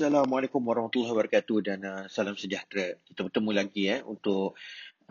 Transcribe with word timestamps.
Assalamualaikum 0.00 0.64
warahmatullahi 0.64 1.12
wabarakatuh 1.12 1.58
dan 1.60 1.84
uh, 1.84 2.04
salam 2.08 2.32
sejahtera. 2.32 2.96
Kita 3.04 3.20
bertemu 3.20 3.50
lagi 3.52 3.84
eh 3.84 4.00
untuk 4.00 4.56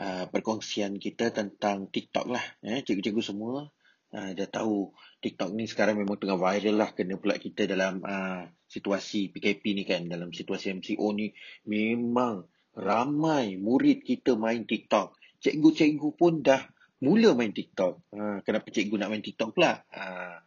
uh, 0.02 0.26
perkongsian 0.34 0.98
kita 0.98 1.30
tentang 1.30 1.94
TikTok 1.94 2.26
lah. 2.26 2.42
Eh. 2.66 2.82
Cikgu-cikgu 2.82 3.22
semua 3.22 3.70
uh, 4.18 4.30
dah 4.34 4.50
tahu 4.50 4.90
TikTok 5.22 5.54
ni 5.54 5.70
sekarang 5.70 5.94
memang 5.94 6.18
tengah 6.18 6.42
viral 6.42 6.74
lah 6.74 6.90
kena 6.98 7.22
pula 7.22 7.38
kita 7.38 7.70
dalam 7.70 8.02
uh, 8.02 8.50
situasi 8.66 9.30
PKP 9.30 9.78
ni 9.78 9.86
kan. 9.86 10.10
Dalam 10.10 10.34
situasi 10.34 10.74
MCO 10.74 11.06
ni 11.14 11.38
memang 11.70 12.50
ramai 12.74 13.62
murid 13.62 14.02
kita 14.02 14.42
main 14.42 14.66
TikTok. 14.66 15.14
Cikgu-cikgu 15.38 16.10
pun 16.18 16.42
dah 16.42 16.66
mula 17.06 17.38
main 17.38 17.54
TikTok. 17.54 18.10
Uh, 18.10 18.42
kenapa 18.42 18.74
cikgu 18.74 18.98
nak 18.98 19.14
main 19.14 19.22
TikTok 19.22 19.54
pula? 19.54 19.86
Uh, 19.94 20.42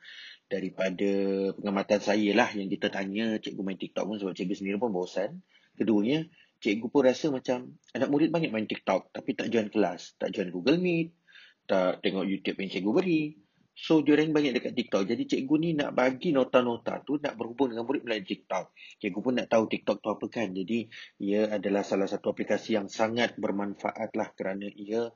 daripada 0.53 1.11
pengamatan 1.57 2.01
saya 2.05 2.37
lah 2.37 2.53
yang 2.53 2.69
kita 2.69 2.93
tanya 2.93 3.41
cikgu 3.41 3.63
main 3.65 3.81
TikTok 3.81 4.05
pun 4.05 4.17
sebab 4.21 4.37
cikgu 4.37 4.55
sendiri 4.61 4.77
pun 4.77 4.93
bosan. 4.93 5.41
Keduanya, 5.73 6.29
cikgu 6.61 6.93
pun 6.93 7.09
rasa 7.09 7.33
macam 7.33 7.73
anak 7.97 8.09
murid 8.13 8.29
banyak 8.29 8.53
main 8.53 8.69
TikTok 8.69 9.17
tapi 9.17 9.33
tak 9.33 9.49
join 9.49 9.73
kelas, 9.73 10.21
tak 10.21 10.37
join 10.37 10.53
Google 10.53 10.77
Meet, 10.77 11.17
tak 11.65 12.05
tengok 12.05 12.29
YouTube 12.29 12.61
yang 12.61 12.69
cikgu 12.69 12.93
beri. 12.93 13.25
So, 13.73 14.05
dia 14.05 14.21
banyak 14.21 14.53
dekat 14.53 14.77
TikTok. 14.77 15.09
Jadi, 15.09 15.25
cikgu 15.25 15.55
ni 15.57 15.73
nak 15.73 15.97
bagi 15.97 16.37
nota-nota 16.37 17.01
tu 17.01 17.17
nak 17.17 17.41
berhubung 17.41 17.73
dengan 17.73 17.89
murid 17.89 18.05
melalui 18.05 18.29
TikTok. 18.29 18.77
Cikgu 19.01 19.21
pun 19.25 19.33
nak 19.41 19.49
tahu 19.49 19.65
TikTok 19.65 19.97
tu 20.05 20.13
apa 20.13 20.29
kan. 20.29 20.53
Jadi, 20.53 20.93
ia 21.25 21.49
adalah 21.49 21.81
salah 21.81 22.05
satu 22.05 22.37
aplikasi 22.37 22.77
yang 22.77 22.93
sangat 22.93 23.33
bermanfaat 23.41 24.13
lah 24.13 24.29
kerana 24.37 24.69
ia 24.69 25.09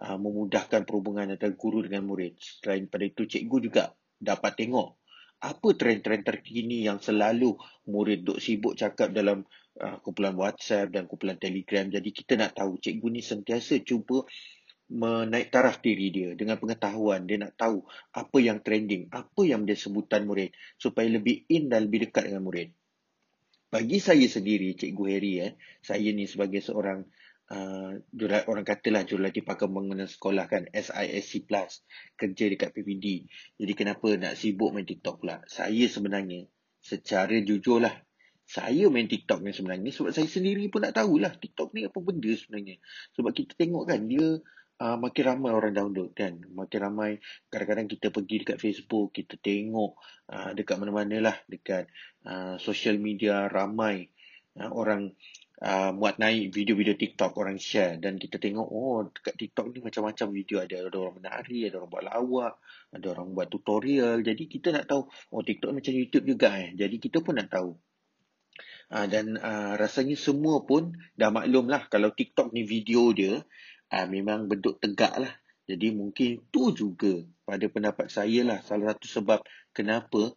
uh, 0.00 0.16
memudahkan 0.16 0.88
perhubungan 0.88 1.36
antara 1.36 1.52
guru 1.52 1.84
dengan 1.84 2.08
murid. 2.08 2.40
Selain 2.40 2.88
pada 2.88 3.04
itu, 3.04 3.28
cikgu 3.28 3.56
juga 3.60 3.92
dapat 4.18 4.58
tengok 4.58 4.98
apa 5.38 5.68
trend-trend 5.78 6.26
terkini 6.26 6.82
yang 6.82 6.98
selalu 6.98 7.54
murid 7.86 8.26
duk 8.26 8.42
sibuk 8.42 8.74
cakap 8.74 9.14
dalam 9.14 9.46
uh, 9.78 10.02
kumpulan 10.02 10.34
WhatsApp 10.34 10.90
dan 10.90 11.06
kumpulan 11.06 11.38
Telegram. 11.38 11.86
Jadi 11.86 12.10
kita 12.10 12.34
nak 12.34 12.58
tahu 12.58 12.74
cikgu 12.82 13.06
ni 13.06 13.22
sentiasa 13.22 13.78
cuba 13.86 14.26
menaik 14.88 15.52
taraf 15.52 15.78
diri 15.78 16.10
dia 16.10 16.34
dengan 16.34 16.58
pengetahuan. 16.58 17.22
Dia 17.28 17.38
nak 17.38 17.54
tahu 17.54 17.86
apa 18.18 18.38
yang 18.42 18.58
trending, 18.66 19.06
apa 19.14 19.42
yang 19.46 19.62
dia 19.62 19.78
sebutan 19.78 20.26
murid 20.26 20.50
supaya 20.74 21.06
lebih 21.06 21.46
in 21.46 21.70
dan 21.70 21.86
lebih 21.86 22.10
dekat 22.10 22.32
dengan 22.32 22.42
murid. 22.42 22.74
Bagi 23.68 24.00
saya 24.00 24.24
sendiri, 24.24 24.72
Cikgu 24.72 25.04
Harry, 25.12 25.44
eh, 25.44 25.52
saya 25.84 26.08
ni 26.16 26.24
sebagai 26.24 26.64
seorang 26.64 27.04
uh, 27.52 27.92
jurat, 28.12 28.44
orang 28.48 28.64
katalah 28.64 29.04
jurulatih 29.04 29.44
pakar 29.44 29.68
pembangunan 29.68 30.08
sekolah 30.08 30.44
kan 30.48 30.68
SISC 30.72 31.48
Plus 31.48 31.84
kerja 32.14 32.44
dekat 32.48 32.72
PPD 32.72 33.28
jadi 33.58 33.72
kenapa 33.74 34.14
nak 34.16 34.38
sibuk 34.38 34.70
main 34.70 34.86
TikTok 34.86 35.20
pula? 35.24 35.42
Saya 35.48 35.84
sebenarnya 35.88 36.46
secara 36.78 37.36
jujur 37.42 37.82
lah 37.82 37.94
saya 38.48 38.88
main 38.88 39.04
TikTok 39.04 39.44
ni 39.44 39.52
sebenarnya 39.52 39.92
sebab 39.92 40.08
saya 40.08 40.24
sendiri 40.24 40.72
pun 40.72 40.80
nak 40.80 40.96
tahulah 40.96 41.36
TikTok 41.36 41.76
ni 41.76 41.84
apa 41.84 41.98
benda 42.00 42.32
sebenarnya. 42.32 42.80
Sebab 43.12 43.36
kita 43.36 43.52
tengok 43.60 43.84
kan 43.84 44.08
dia 44.08 44.40
uh, 44.80 44.96
makin 44.96 45.24
ramai 45.28 45.52
orang 45.52 45.76
download 45.76 46.16
kan. 46.16 46.40
Makin 46.48 46.78
ramai 46.80 47.20
kadang-kadang 47.52 47.92
kita 47.92 48.08
pergi 48.08 48.36
dekat 48.40 48.56
Facebook 48.56 49.12
kita 49.12 49.36
tengok 49.36 50.00
uh, 50.32 50.56
dekat 50.56 50.80
mana-mana 50.80 51.28
lah 51.28 51.36
dekat 51.44 51.92
uh, 52.24 52.56
social 52.56 52.96
media 52.96 53.52
ramai 53.52 54.08
uh, 54.56 54.72
orang 54.72 55.12
uh, 55.62 55.90
buat 55.94 56.22
naik 56.22 56.54
video-video 56.54 56.94
TikTok 56.94 57.34
orang 57.38 57.58
share 57.58 57.98
dan 57.98 58.18
kita 58.18 58.38
tengok 58.38 58.68
oh 58.68 59.10
dekat 59.10 59.34
TikTok 59.34 59.74
ni 59.74 59.78
macam-macam 59.82 60.26
video 60.30 60.62
ada 60.62 60.86
ada 60.86 60.96
orang 60.98 61.16
menari, 61.18 61.66
ada 61.66 61.82
orang 61.82 61.90
buat 61.90 62.04
lawak, 62.06 62.54
ada 62.94 63.06
orang 63.14 63.28
buat 63.34 63.46
tutorial. 63.50 64.22
Jadi 64.22 64.42
kita 64.46 64.68
nak 64.74 64.86
tahu 64.86 65.02
oh 65.08 65.42
TikTok 65.42 65.70
macam 65.74 65.92
YouTube 65.94 66.24
juga 66.26 66.54
eh. 66.54 66.70
Jadi 66.78 66.96
kita 67.02 67.18
pun 67.22 67.38
nak 67.38 67.50
tahu. 67.50 67.74
Uh, 68.88 69.04
dan 69.04 69.36
uh, 69.36 69.76
rasanya 69.76 70.16
semua 70.16 70.64
pun 70.64 70.96
dah 71.12 71.28
maklum 71.28 71.68
lah 71.68 71.84
kalau 71.92 72.08
TikTok 72.08 72.56
ni 72.56 72.64
video 72.64 73.12
dia 73.12 73.44
uh, 73.92 74.06
memang 74.08 74.48
bentuk 74.48 74.80
tegak 74.80 75.18
lah. 75.18 75.34
Jadi 75.68 75.92
mungkin 75.92 76.48
tu 76.48 76.72
juga 76.72 77.20
pada 77.44 77.68
pendapat 77.68 78.08
saya 78.08 78.40
lah 78.40 78.64
salah 78.64 78.96
satu 78.96 79.20
sebab 79.20 79.44
kenapa 79.76 80.32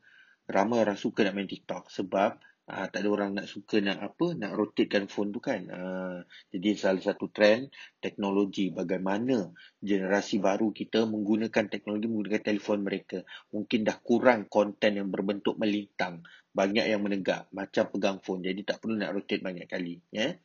ramai 0.52 0.84
orang 0.84 1.00
suka 1.00 1.24
nak 1.24 1.40
main 1.40 1.48
TikTok. 1.48 1.88
Sebab 1.88 2.51
uh, 2.72 2.88
tak 2.88 3.04
ada 3.04 3.10
orang 3.12 3.32
nak 3.36 3.48
suka 3.52 3.84
nak 3.84 4.00
apa 4.00 4.32
nak 4.34 4.56
rotatekan 4.56 5.12
phone 5.12 5.36
tu 5.36 5.44
kan. 5.44 5.68
Uh, 5.68 6.24
jadi 6.56 6.80
salah 6.80 7.04
satu 7.04 7.28
trend 7.28 7.70
teknologi 8.00 8.72
bagaimana 8.72 9.52
generasi 9.84 10.40
baru 10.40 10.72
kita 10.72 11.04
menggunakan 11.06 11.68
teknologi 11.68 12.08
menggunakan 12.08 12.44
telefon 12.48 12.88
mereka. 12.88 13.28
Mungkin 13.52 13.84
dah 13.84 14.00
kurang 14.00 14.48
konten 14.48 14.98
yang 14.98 15.12
berbentuk 15.12 15.60
melintang. 15.60 16.24
Banyak 16.52 16.88
yang 16.88 17.04
menegak 17.04 17.48
macam 17.52 17.88
pegang 17.92 18.20
phone 18.20 18.44
jadi 18.44 18.60
tak 18.64 18.84
perlu 18.84 19.00
nak 19.00 19.16
rotate 19.16 19.40
banyak 19.40 19.72
kali 19.72 20.04
yeah? 20.12 20.36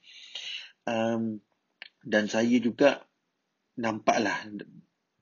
um, 0.86 1.42
dan 2.06 2.30
saya 2.30 2.56
juga 2.62 3.02
nampaklah 3.76 4.46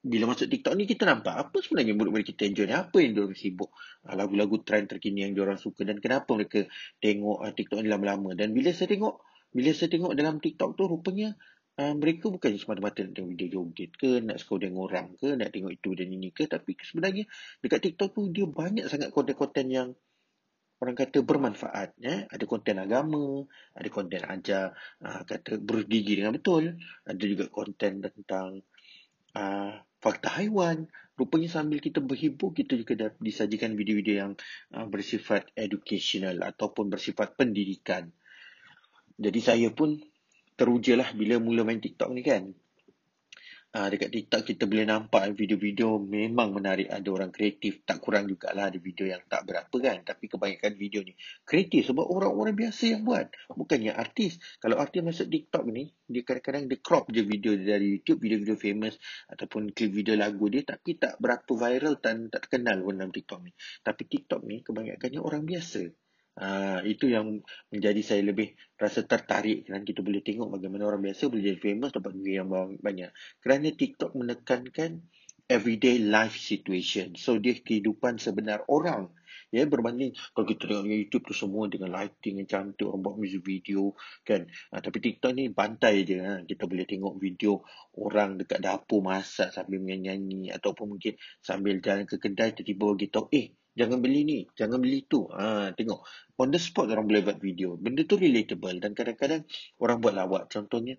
bila 0.04 0.36
masuk 0.36 0.52
TikTok 0.52 0.76
ni 0.76 0.84
kita 0.84 1.08
nampak 1.08 1.32
apa 1.32 1.56
sebenarnya 1.64 1.96
murid-murid 1.96 2.28
kita 2.36 2.44
enjoy 2.44 2.68
ni. 2.68 2.76
Apa 2.76 3.00
yang 3.00 3.16
diorang 3.16 3.32
sibuk. 3.32 3.72
Ah, 4.04 4.12
lagu-lagu 4.12 4.60
trend 4.60 4.92
terkini 4.92 5.24
yang 5.24 5.32
diorang 5.32 5.56
suka. 5.56 5.88
Dan 5.88 5.96
kenapa 5.96 6.28
mereka 6.36 6.68
tengok 7.00 7.40
uh, 7.40 7.52
TikTok 7.56 7.80
ni 7.80 7.88
lama-lama. 7.88 8.36
Dan 8.36 8.52
bila 8.52 8.68
saya 8.76 8.92
tengok, 8.92 9.24
bila 9.48 9.72
saya 9.72 9.88
tengok 9.88 10.12
dalam 10.12 10.44
TikTok 10.44 10.76
tu 10.76 10.84
rupanya 10.84 11.32
uh, 11.80 11.96
mereka 11.96 12.28
bukan 12.28 12.52
semata-mata 12.60 13.00
nak 13.00 13.16
tengok 13.16 13.30
video 13.32 13.48
joget 13.48 13.90
ke, 13.96 14.20
nak 14.20 14.36
suka 14.36 14.68
dengan 14.68 14.84
orang 14.84 15.16
ke, 15.16 15.40
nak 15.40 15.48
tengok 15.48 15.72
itu 15.72 15.90
dan 15.96 16.08
ini 16.12 16.28
ke. 16.36 16.44
Tapi 16.52 16.76
sebenarnya 16.84 17.24
dekat 17.64 17.80
TikTok 17.88 18.08
tu 18.12 18.28
dia 18.28 18.44
banyak 18.44 18.84
sangat 18.92 19.08
konten-konten 19.08 19.72
yang 19.72 19.88
orang 20.84 21.00
kata 21.00 21.24
bermanfaat. 21.24 21.96
Ya? 21.96 22.28
Ada 22.28 22.44
konten 22.44 22.76
agama, 22.76 23.48
ada 23.72 23.88
konten 23.88 24.20
ajar, 24.20 24.76
uh, 25.00 25.24
kata 25.24 25.56
bergigi 25.64 26.20
dengan 26.20 26.36
betul. 26.36 26.76
Ada 27.08 27.24
juga 27.24 27.48
konten 27.48 28.04
tentang 28.04 28.60
uh, 29.32 29.74
fakta 30.04 30.28
haiwan. 30.36 30.84
Rupanya 31.16 31.46
sambil 31.46 31.78
kita 31.78 32.02
berhibur, 32.02 32.52
kita 32.52 32.76
juga 32.76 32.92
dah 32.98 33.10
disajikan 33.22 33.78
video-video 33.78 34.14
yang 34.28 34.32
uh, 34.76 34.84
bersifat 34.84 35.48
educational 35.56 36.42
ataupun 36.44 36.90
bersifat 36.92 37.38
pendidikan. 37.38 38.12
Jadi 39.16 39.40
saya 39.40 39.70
pun 39.70 39.96
teruja 40.58 40.98
lah 40.98 41.08
bila 41.14 41.38
mula 41.38 41.62
main 41.62 41.78
TikTok 41.78 42.10
ni 42.12 42.22
kan 42.26 42.50
uh, 43.74 43.88
dekat 43.90 44.14
TikTok 44.14 44.42
kita 44.46 44.64
boleh 44.70 44.86
nampak 44.86 45.34
video-video 45.34 45.98
memang 45.98 46.54
menarik. 46.54 46.86
Ada 46.88 47.08
orang 47.10 47.34
kreatif. 47.34 47.82
Tak 47.82 47.98
kurang 47.98 48.30
jugalah 48.30 48.70
ada 48.70 48.78
video 48.78 49.10
yang 49.10 49.20
tak 49.26 49.44
berapa 49.44 49.74
kan. 49.74 50.06
Tapi 50.06 50.24
kebanyakan 50.30 50.72
video 50.78 51.02
ni 51.02 51.18
kreatif 51.42 51.90
sebab 51.90 52.06
orang-orang 52.06 52.54
biasa 52.54 52.94
yang 52.94 53.02
buat. 53.02 53.26
Bukannya 53.50 53.92
artis. 53.92 54.38
Kalau 54.62 54.78
artis 54.78 55.02
masuk 55.02 55.26
TikTok 55.26 55.66
ni, 55.68 55.90
dia 56.06 56.22
kadang-kadang 56.22 56.70
dia 56.70 56.78
crop 56.78 57.10
je 57.10 57.22
video 57.26 57.58
dari 57.58 57.98
YouTube, 57.98 58.22
video-video 58.22 58.56
famous 58.56 58.94
ataupun 59.26 59.74
klip 59.74 59.90
video 59.90 60.14
lagu 60.14 60.46
dia. 60.46 60.62
Tapi 60.62 60.96
tak 60.96 61.18
berapa 61.18 61.50
viral 61.50 61.98
dan 61.98 62.30
tak 62.30 62.46
terkenal 62.46 62.78
pun 62.80 62.94
dalam 63.02 63.10
TikTok 63.10 63.40
ni. 63.42 63.52
Tapi 63.82 64.02
TikTok 64.06 64.40
ni 64.46 64.62
kebanyakannya 64.62 65.18
orang 65.18 65.42
biasa. 65.42 66.03
Uh, 66.34 66.82
itu 66.82 67.06
yang 67.14 67.46
menjadi 67.70 68.02
saya 68.02 68.22
lebih 68.26 68.58
rasa 68.74 69.06
tertarik 69.06 69.70
kerana 69.70 69.86
kita 69.86 70.02
boleh 70.02 70.18
tengok 70.18 70.58
bagaimana 70.58 70.82
orang 70.90 71.06
biasa 71.06 71.30
boleh 71.30 71.54
jadi 71.54 71.60
famous 71.62 71.94
dapat 71.94 72.10
duit 72.10 72.42
yang 72.42 72.50
banyak. 72.82 73.14
Kerana 73.38 73.70
TikTok 73.70 74.18
menekankan 74.18 74.98
everyday 75.46 76.00
life 76.00 76.34
situation. 76.40 77.14
So 77.20 77.36
dia 77.36 77.54
kehidupan 77.54 78.16
sebenar 78.16 78.64
orang. 78.66 79.12
Ya 79.54 79.62
berbanding 79.68 80.18
kalau 80.34 80.50
kita 80.50 80.66
tengok 80.66 80.82
dengan 80.88 80.98
YouTube 81.06 81.24
tu 81.30 81.34
semua 81.36 81.70
dengan 81.70 81.94
lighting 81.94 82.42
yang 82.42 82.48
cantik 82.50 82.90
orang 82.90 83.02
buat 83.06 83.16
music 83.20 83.42
video 83.46 83.94
kan. 84.26 84.50
Ha, 84.74 84.82
tapi 84.82 84.98
TikTok 84.98 85.30
ni 85.36 85.52
bantai 85.52 86.02
je 86.02 86.18
ha. 86.18 86.42
Kita 86.42 86.66
boleh 86.66 86.82
tengok 86.88 87.14
video 87.20 87.62
orang 87.94 88.40
dekat 88.40 88.58
dapur 88.58 89.04
masak 89.04 89.54
sambil 89.54 89.78
menyanyi 89.78 90.50
ataupun 90.50 90.96
mungkin 90.96 91.14
sambil 91.38 91.78
jalan 91.78 92.08
ke 92.08 92.18
kedai 92.18 92.56
tiba-tiba 92.56 93.06
tahu 93.14 93.30
eh 93.30 93.54
Jangan 93.74 93.98
beli 93.98 94.22
ni, 94.22 94.38
jangan 94.54 94.78
beli 94.78 95.02
tu. 95.02 95.26
Ha, 95.34 95.74
tengok. 95.74 96.06
On 96.38 96.48
the 96.50 96.62
spot 96.62 96.86
orang 96.94 97.10
boleh 97.10 97.26
buat 97.26 97.38
video. 97.42 97.74
Benda 97.74 98.06
tu 98.06 98.14
relatable. 98.14 98.78
Dan 98.78 98.94
kadang-kadang 98.94 99.42
orang 99.82 99.98
buat 99.98 100.14
lawak. 100.14 100.46
Contohnya, 100.46 100.94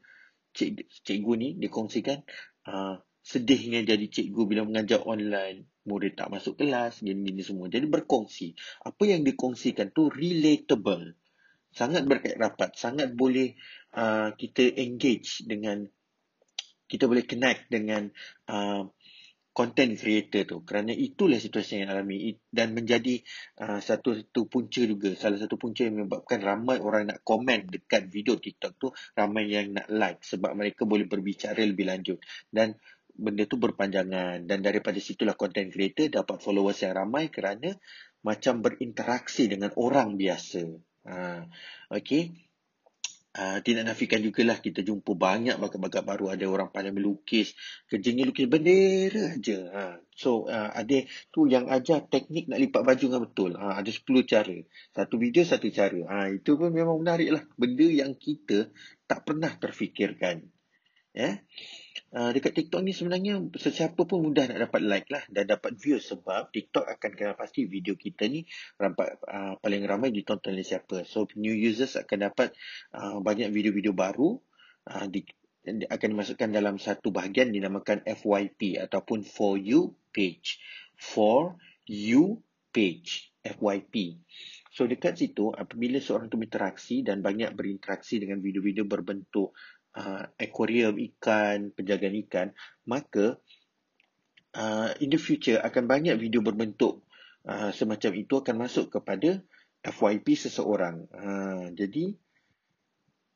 cik, 0.51 0.87
cikgu 1.07 1.33
ni 1.39 1.49
dikongsikan 1.55 2.19
uh, 2.67 2.99
sedihnya 3.23 3.87
jadi 3.87 4.05
cikgu 4.11 4.41
bila 4.43 4.67
mengajar 4.67 5.07
online. 5.07 5.71
Murid 5.87 6.19
tak 6.19 6.33
masuk 6.35 6.59
kelas, 6.59 6.99
gini-gini 6.99 7.47
semua. 7.47 7.71
Jadi 7.71 7.87
berkongsi. 7.87 8.59
Apa 8.83 9.07
yang 9.07 9.23
dikongsikan 9.23 9.95
tu 9.95 10.11
relatable. 10.11 11.15
Sangat 11.71 12.03
berkait 12.03 12.35
rapat. 12.35 12.75
Sangat 12.75 13.15
boleh 13.15 13.55
uh, 13.95 14.35
kita 14.35 14.67
engage 14.83 15.47
dengan, 15.47 15.87
kita 16.91 17.07
boleh 17.07 17.23
connect 17.23 17.71
dengan 17.71 18.11
uh, 18.51 18.83
content 19.55 19.95
creator 19.95 20.43
tu. 20.43 20.57
Kerana 20.67 20.91
itulah 20.91 21.39
situasi 21.39 21.79
yang 21.79 21.95
alami 21.95 22.35
dan 22.51 22.75
menjadi 22.75 23.23
uh, 23.63 23.79
satu 23.79 24.19
satu 24.19 24.51
punca 24.51 24.83
juga. 24.83 25.15
Salah 25.15 25.39
satu 25.39 25.55
punca 25.55 25.87
yang 25.87 25.95
menyebabkan 25.95 26.43
ramai 26.43 26.83
orang 26.83 27.07
nak 27.15 27.23
komen 27.23 27.71
dekat 27.71 28.11
video 28.11 28.35
TikTok 28.35 28.73
tu 28.75 28.91
ramai 29.15 29.47
yang 29.47 29.71
nak 29.71 29.87
like 29.87 30.19
sebab 30.27 30.51
mereka 30.59 30.83
boleh 30.83 31.07
berbicara 31.07 31.63
lebih 31.63 31.87
lanjut. 31.87 32.19
Dan 32.51 32.75
benda 33.15 33.47
tu 33.47 33.55
berpanjangan. 33.55 34.43
Dan 34.43 34.59
daripada 34.59 34.99
situlah 34.99 35.39
content 35.39 35.71
creator 35.71 36.11
dapat 36.11 36.43
followers 36.43 36.83
yang 36.83 36.99
ramai 36.99 37.31
kerana 37.31 37.71
macam 38.27 38.59
berinteraksi 38.59 39.47
dengan 39.47 39.71
orang 39.79 40.19
biasa. 40.19 40.67
Uh, 41.07 41.47
okay. 41.87 42.35
Tidak 43.35 43.83
nafikan 43.83 44.23
juga 44.23 44.47
lah 44.47 44.63
kita 44.63 44.79
jumpa 44.79 45.11
banyak 45.11 45.59
bakat-bakat 45.59 46.07
baru 46.07 46.31
ada 46.31 46.47
orang 46.47 46.71
pandai 46.71 46.95
melukis 46.95 47.51
kerjanya 47.91 48.23
lukis 48.23 48.47
bendera 48.47 49.35
aja 49.35 49.59
ha. 49.75 49.83
so 50.15 50.47
uh, 50.47 50.71
ada 50.71 51.03
tu 51.35 51.43
yang 51.43 51.67
ajar 51.67 52.07
teknik 52.07 52.47
nak 52.47 52.63
lipat 52.63 52.87
baju 52.87 53.03
dengan 53.03 53.21
betul 53.27 53.51
ha. 53.59 53.75
ada 53.75 53.91
10 53.91 54.07
cara 54.23 54.57
satu 54.95 55.15
video 55.19 55.43
satu 55.43 55.67
cara 55.67 55.99
ha. 56.07 56.17
itu 56.31 56.55
pun 56.55 56.71
memang 56.71 56.95
menarik 57.03 57.35
lah 57.35 57.43
benda 57.59 57.83
yang 57.83 58.15
kita 58.15 58.71
tak 59.03 59.27
pernah 59.27 59.51
terfikirkan 59.51 60.47
ya 61.11 61.19
yeah? 61.19 61.35
Uh, 62.15 62.31
dekat 62.31 62.55
TikTok 62.55 62.81
ni 62.81 62.95
sebenarnya 62.95 63.43
sesiapa 63.51 64.07
pun 64.07 64.23
mudah 64.23 64.47
nak 64.47 64.71
dapat 64.71 64.81
like 64.87 65.09
lah 65.11 65.23
dan 65.27 65.51
dapat 65.51 65.75
view 65.75 65.99
sebab 65.99 66.49
TikTok 66.49 66.87
akan 66.87 67.11
kena 67.11 67.33
pasti 67.35 67.67
video 67.67 67.99
kita 67.99 68.25
ni 68.31 68.47
rampat 68.79 69.19
uh, 69.27 69.59
paling 69.59 69.83
ramai 69.83 70.15
ditonton 70.15 70.55
oleh 70.55 70.63
siapa. 70.63 71.03
So 71.03 71.27
new 71.35 71.53
users 71.53 71.99
akan 71.99 72.31
dapat 72.31 72.55
uh, 72.95 73.19
banyak 73.19 73.51
video-video 73.51 73.91
baru 73.91 74.39
uh, 74.87 75.05
di, 75.11 75.27
akan 75.67 76.07
dimasukkan 76.15 76.49
dalam 76.55 76.79
satu 76.79 77.11
bahagian 77.11 77.51
dinamakan 77.51 78.01
FYP 78.07 78.79
ataupun 78.79 79.27
For 79.27 79.59
You 79.59 79.93
page. 80.15 80.63
For 80.95 81.59
You 81.83 82.39
page. 82.71 83.35
FYP. 83.45 84.17
So 84.73 84.89
dekat 84.89 85.21
situ 85.21 85.53
apabila 85.53 86.01
seorang 86.01 86.27
tu 86.33 86.41
berinteraksi 86.41 87.05
dan 87.05 87.21
banyak 87.21 87.53
berinteraksi 87.53 88.17
dengan 88.17 88.41
video-video 88.41 88.89
berbentuk 88.89 89.53
uh, 89.95 90.23
aquarium 90.37 90.99
ikan, 90.99 91.71
penjagaan 91.71 92.15
ikan, 92.27 92.47
maka 92.85 93.39
uh, 94.55 94.91
in 94.99 95.09
the 95.11 95.19
future 95.19 95.59
akan 95.63 95.87
banyak 95.87 96.15
video 96.19 96.43
berbentuk 96.43 97.03
uh, 97.47 97.71
semacam 97.71 98.11
itu 98.15 98.33
akan 98.39 98.55
masuk 98.55 98.91
kepada 98.91 99.41
FYP 99.85 100.35
seseorang. 100.35 101.05
Uh, 101.13 101.69
jadi 101.77 102.15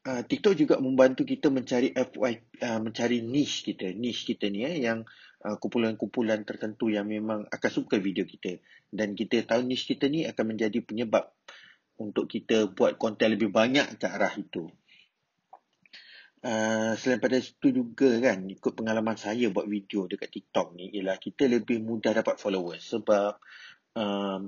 uh, 0.08 0.22
TikTok 0.26 0.54
juga 0.58 0.76
membantu 0.82 1.28
kita 1.28 1.54
mencari 1.54 1.94
FYP, 1.94 2.42
uh, 2.66 2.80
mencari 2.82 3.22
niche 3.22 3.70
kita, 3.70 3.94
niche 3.94 4.26
kita 4.34 4.50
ni 4.50 4.66
eh, 4.66 4.82
yang 4.82 5.06
uh, 5.46 5.56
kumpulan-kumpulan 5.62 6.42
tertentu 6.48 6.90
yang 6.90 7.06
memang 7.06 7.46
akan 7.48 7.72
suka 7.72 8.02
video 8.02 8.26
kita. 8.26 8.58
Dan 8.90 9.14
kita 9.14 9.46
tahu 9.46 9.62
niche 9.68 9.94
kita 9.96 10.10
ni 10.10 10.26
akan 10.26 10.56
menjadi 10.56 10.82
penyebab 10.82 11.30
untuk 12.00 12.32
kita 12.32 12.72
buat 12.72 12.96
konten 12.96 13.36
lebih 13.36 13.52
banyak 13.52 14.00
ke 14.00 14.08
arah 14.08 14.32
itu. 14.40 14.72
Uh, 16.40 16.96
selain 16.96 17.20
pada 17.20 17.36
itu 17.36 17.68
juga 17.68 18.16
kan 18.24 18.48
ikut 18.48 18.72
pengalaman 18.72 19.20
saya 19.20 19.52
buat 19.52 19.68
video 19.68 20.08
dekat 20.08 20.32
TikTok 20.32 20.72
ni 20.72 20.88
ialah 20.96 21.20
kita 21.20 21.52
lebih 21.52 21.84
mudah 21.84 22.16
dapat 22.16 22.40
followers 22.40 22.96
sebab 22.96 23.36
um, 24.00 24.48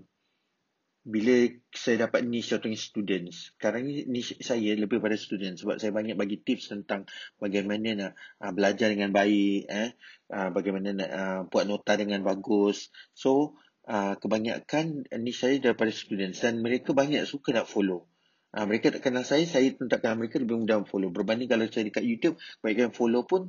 bila 1.02 1.52
saya 1.74 2.08
dapat 2.08 2.24
niche 2.24 2.54
contohnya 2.56 2.80
students. 2.80 3.58
Sekarang 3.58 3.90
ni 3.90 4.06
niche 4.06 4.38
saya 4.40 4.72
lebih 4.78 5.02
pada 5.02 5.18
students 5.18 5.66
sebab 5.66 5.82
saya 5.82 5.92
banyak 5.92 6.14
bagi 6.14 6.40
tips 6.40 6.72
tentang 6.72 7.10
bagaimana 7.42 7.90
nak 7.98 8.12
uh, 8.40 8.52
belajar 8.54 8.94
dengan 8.94 9.10
baik 9.10 9.66
eh. 9.66 9.92
Uh, 10.32 10.48
bagaimana 10.54 10.96
nak 10.96 11.10
uh, 11.12 11.40
buat 11.50 11.66
nota 11.66 11.98
dengan 11.98 12.22
bagus. 12.22 12.94
So 13.18 13.58
uh, 13.90 14.14
kebanyakan 14.16 15.10
niche 15.20 15.42
saya 15.44 15.58
daripada 15.58 15.90
students 15.90 16.40
dan 16.46 16.62
mereka 16.62 16.94
banyak 16.94 17.26
suka 17.26 17.52
nak 17.52 17.68
follow 17.68 18.11
Ha, 18.52 18.68
mereka 18.68 18.92
tak 18.92 19.08
kenal 19.08 19.24
saya, 19.24 19.48
saya 19.48 19.72
pun 19.72 19.88
tak 19.88 20.04
kenal 20.04 20.20
mereka 20.20 20.36
lebih 20.36 20.60
mudah 20.60 20.84
follow. 20.84 21.08
Berbanding 21.08 21.48
kalau 21.48 21.64
saya 21.72 21.88
dekat 21.88 22.04
YouTube, 22.04 22.36
mereka 22.60 22.92
yang 22.92 22.96
follow 22.96 23.24
pun 23.24 23.48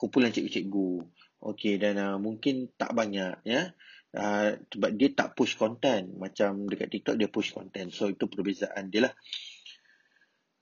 kumpulan 0.00 0.32
cikgu-cikgu. 0.32 1.04
Okey 1.38 1.78
dan 1.78 2.00
uh, 2.00 2.16
mungkin 2.16 2.72
tak 2.74 2.96
banyak 2.96 3.44
ya. 3.44 3.70
Uh, 4.08 4.56
sebab 4.72 4.90
dia 4.96 5.12
tak 5.12 5.36
push 5.36 5.60
content 5.60 6.08
macam 6.16 6.64
dekat 6.64 6.88
TikTok 6.88 7.20
dia 7.20 7.28
push 7.28 7.52
content. 7.52 7.92
So 7.92 8.08
itu 8.08 8.24
perbezaan 8.24 8.88
dia 8.88 9.10
lah. 9.10 9.14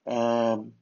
Um, 0.03 0.75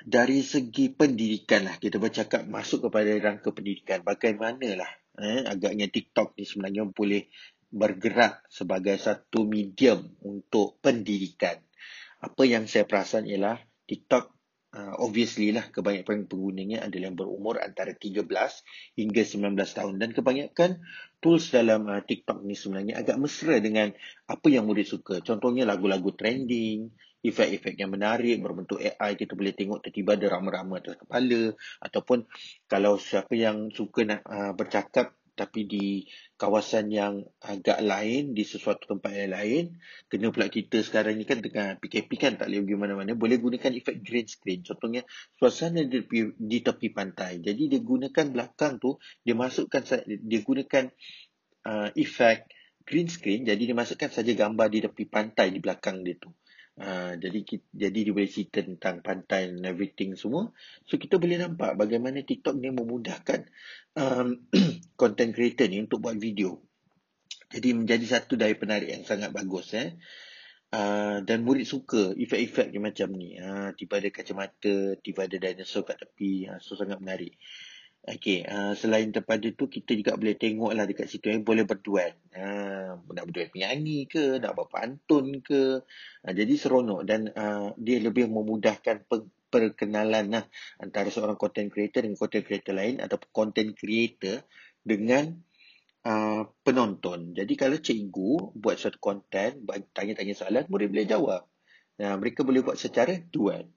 dari 0.00 0.40
segi 0.40 0.88
pendidikan 0.94 1.68
lah 1.68 1.76
kita 1.76 2.00
bercakap 2.00 2.48
masuk 2.48 2.88
kepada 2.88 3.12
rangka 3.20 3.52
pendidikan 3.52 4.00
bagaimana 4.00 4.80
lah 4.80 4.90
eh, 5.20 5.44
agaknya 5.44 5.92
TikTok 5.92 6.40
ni 6.40 6.48
sebenarnya 6.48 6.88
boleh 6.88 7.28
bergerak 7.70 8.48
sebagai 8.48 8.96
satu 8.96 9.44
medium 9.44 10.16
untuk 10.24 10.80
pendidikan 10.80 11.60
apa 12.20 12.42
yang 12.44 12.68
saya 12.68 12.84
perasan 12.84 13.24
ialah 13.24 13.58
TikTok 13.88 14.40
uh, 14.76 14.94
obviously 15.02 15.50
lah 15.50 15.66
kebanyakan 15.68 16.30
penggunanya 16.30 16.86
adalah 16.86 17.10
yang 17.10 17.18
berumur 17.18 17.58
antara 17.58 17.96
13 17.96 18.22
hingga 18.96 19.22
19 19.24 19.56
tahun 19.56 19.94
dan 19.98 20.10
kebanyakan 20.14 20.70
tools 21.18 21.50
dalam 21.50 21.90
uh, 21.90 22.02
TikTok 22.04 22.44
ni 22.46 22.54
sebenarnya 22.54 23.02
agak 23.02 23.16
mesra 23.18 23.58
dengan 23.58 23.92
apa 24.30 24.46
yang 24.48 24.64
murid 24.68 24.86
suka. 24.86 25.20
Contohnya 25.20 25.66
lagu-lagu 25.66 26.14
trending, 26.14 26.92
efek-efek 27.20 27.76
yang 27.76 27.92
menarik 27.92 28.40
berbentuk 28.40 28.80
AI 28.80 29.12
kita 29.16 29.36
boleh 29.36 29.52
tengok 29.52 29.84
tiba-tiba 29.84 30.16
ada 30.16 30.26
rama-rama 30.40 30.80
atas 30.80 30.96
kepala 30.96 31.52
ataupun 31.84 32.24
kalau 32.64 32.96
siapa 32.96 33.36
yang 33.36 33.68
suka 33.68 34.08
nak 34.08 34.20
uh, 34.24 34.52
bercakap 34.56 35.19
tapi 35.34 35.66
di 35.66 36.04
kawasan 36.36 36.88
yang 36.88 37.24
agak 37.40 37.80
lain, 37.84 38.32
di 38.32 38.42
sesuatu 38.42 38.86
tempat 38.90 39.12
yang 39.12 39.32
lain, 39.34 39.64
kena 40.06 40.30
pula 40.34 40.48
kita 40.48 40.80
sekarang 40.80 41.16
ni 41.16 41.28
kan 41.28 41.40
dengan 41.40 41.76
PKP 41.76 42.10
kan 42.16 42.32
tak 42.36 42.50
boleh 42.50 42.64
pergi 42.64 42.76
mana-mana, 42.76 43.12
boleh 43.16 43.36
gunakan 43.36 43.72
efek 43.76 44.02
green 44.04 44.28
screen. 44.28 44.60
Contohnya, 44.66 45.02
suasana 45.36 45.84
di 45.84 46.02
tepi, 46.02 46.36
di 46.36 46.58
tepi 46.60 46.88
pantai. 46.90 47.40
Jadi 47.44 47.62
dia 47.70 47.80
gunakan 47.80 48.26
belakang 48.32 48.80
tu, 48.80 48.96
dia 49.22 49.34
masukkan, 49.36 49.82
dia 50.06 50.40
gunakan 50.42 50.84
uh, 51.66 51.88
efek 51.94 52.50
green 52.84 53.06
screen, 53.06 53.46
jadi 53.46 53.62
dia 53.70 53.76
masukkan 53.76 54.10
saja 54.10 54.32
gambar 54.34 54.66
di 54.66 54.78
tepi 54.82 55.04
pantai 55.06 55.54
di 55.54 55.62
belakang 55.62 56.02
dia 56.02 56.18
tu. 56.18 56.34
Uh, 56.80 57.12
jadi 57.20 57.44
jadi 57.76 57.98
dia 58.08 58.12
boleh 58.16 58.30
cerita 58.32 58.64
tentang 58.64 59.04
pantai 59.04 59.52
and 59.52 59.60
everything 59.68 60.16
semua. 60.16 60.48
So 60.88 60.96
kita 60.96 61.20
boleh 61.20 61.36
nampak 61.36 61.76
bagaimana 61.76 62.24
TikTok 62.24 62.56
ni 62.56 62.72
memudahkan 62.72 63.44
um, 64.00 64.48
content 65.00 65.36
creator 65.36 65.68
ni 65.68 65.84
untuk 65.84 66.00
buat 66.00 66.16
video. 66.16 66.56
Jadi 67.52 67.76
menjadi 67.76 68.06
satu 68.16 68.40
daya 68.40 68.56
penarik 68.56 68.88
yang 68.88 69.04
sangat 69.04 69.28
bagus 69.28 69.76
eh. 69.76 70.00
Uh, 70.70 71.18
dan 71.26 71.42
murid 71.42 71.66
suka 71.66 72.14
efek-efek 72.16 72.72
macam 72.80 73.12
ni. 73.12 73.36
Uh, 73.36 73.76
tiba 73.76 74.00
ada 74.00 74.08
kacamata, 74.08 74.96
tiba 75.04 75.26
ada 75.28 75.36
dinosaur 75.36 75.84
kat 75.84 76.00
tepi. 76.00 76.48
Uh, 76.48 76.62
so 76.64 76.80
sangat 76.80 76.96
menarik. 77.02 77.36
Okey, 78.00 78.48
uh, 78.48 78.72
selain 78.72 79.12
daripada 79.12 79.44
tu 79.52 79.68
kita 79.68 79.92
juga 79.92 80.16
boleh 80.16 80.32
tengok 80.32 80.72
lah 80.72 80.88
dekat 80.88 81.04
situ 81.04 81.28
yang 81.28 81.44
boleh 81.44 81.68
berduet. 81.68 82.16
Uh, 82.32 82.96
nak 83.12 83.28
berduet 83.28 83.52
penyanyi 83.52 84.08
ke, 84.08 84.40
nak 84.40 84.56
buat 84.56 84.72
pantun 84.72 85.44
ke. 85.44 85.84
Uh, 86.24 86.32
jadi 86.32 86.48
seronok 86.56 87.04
dan 87.04 87.28
uh, 87.36 87.76
dia 87.76 88.00
lebih 88.00 88.32
memudahkan 88.32 89.04
pe- 89.04 89.28
perkenalan 89.52 90.32
lah 90.32 90.44
antara 90.80 91.12
seorang 91.12 91.36
content 91.36 91.68
creator 91.68 92.00
dengan 92.08 92.16
content 92.16 92.40
creator 92.40 92.72
lain 92.72 93.04
atau 93.04 93.20
content 93.36 93.68
creator 93.76 94.48
dengan 94.80 95.36
uh, 96.08 96.48
penonton. 96.64 97.36
Jadi 97.36 97.52
kalau 97.52 97.76
cikgu 97.76 98.56
buat 98.56 98.80
suatu 98.80 98.96
content, 98.96 99.60
tanya-tanya 99.92 100.32
soalan, 100.32 100.64
murid 100.72 100.88
boleh 100.88 101.04
jawab. 101.04 101.44
Uh, 102.00 102.16
mereka 102.16 102.48
boleh 102.48 102.64
buat 102.64 102.80
secara 102.80 103.12
duet. 103.28 103.68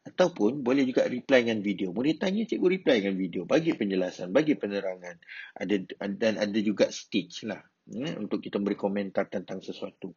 Ataupun 0.00 0.64
boleh 0.64 0.88
juga 0.88 1.04
reply 1.04 1.44
dengan 1.44 1.60
video. 1.60 1.92
Boleh 1.92 2.16
tanya 2.16 2.48
cikgu 2.48 2.80
reply 2.80 3.04
dengan 3.04 3.16
video. 3.20 3.42
Bagi 3.44 3.76
penjelasan, 3.76 4.32
bagi 4.32 4.56
penerangan. 4.56 5.16
Ada 5.60 5.74
Dan 6.16 6.40
ada 6.40 6.58
juga 6.64 6.88
stitch 6.88 7.44
lah. 7.44 7.60
Ya, 7.90 8.16
untuk 8.16 8.40
kita 8.40 8.62
beri 8.62 8.78
komentar 8.78 9.26
tentang 9.26 9.60
sesuatu. 9.60 10.14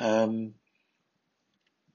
Um, 0.00 0.56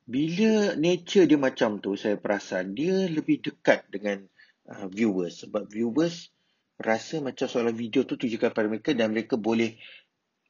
bila 0.05 0.77
nature 0.77 1.25
dia 1.25 1.39
macam 1.41 1.81
tu, 1.81 1.97
saya 1.97 2.15
perasan 2.21 2.77
dia 2.77 3.09
lebih 3.09 3.41
dekat 3.41 3.89
dengan 3.89 4.21
uh, 4.69 4.85
viewers. 4.85 5.41
Sebab 5.43 5.65
viewers 5.65 6.29
rasa 6.77 7.23
macam 7.23 7.49
soalan 7.49 7.73
video 7.73 8.05
tu 8.05 8.13
tujukan 8.13 8.53
pada 8.53 8.67
mereka 8.69 8.93
dan 8.93 9.09
mereka 9.09 9.41
boleh 9.41 9.73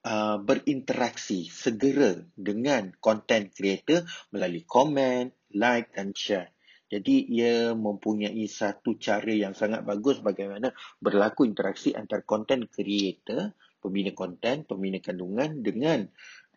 uh, 0.04 0.38
berinteraksi 0.42 1.48
segera 1.48 2.20
dengan 2.36 2.92
content 3.00 3.48
creator 3.54 4.04
melalui 4.36 4.68
komen, 4.68 5.32
like 5.56 5.96
dan 5.96 6.12
share. 6.12 6.52
Jadi 6.86 7.26
ia 7.34 7.74
mempunyai 7.74 8.46
satu 8.46 8.94
cara 9.02 9.34
yang 9.34 9.58
sangat 9.58 9.82
bagus 9.82 10.22
bagaimana 10.22 10.70
berlaku 11.02 11.50
interaksi 11.50 11.98
antara 11.98 12.22
content 12.22 12.70
creator, 12.70 13.58
pembina 13.82 14.14
konten, 14.14 14.70
pembina 14.70 15.02
kandungan 15.02 15.66
dengan 15.66 16.06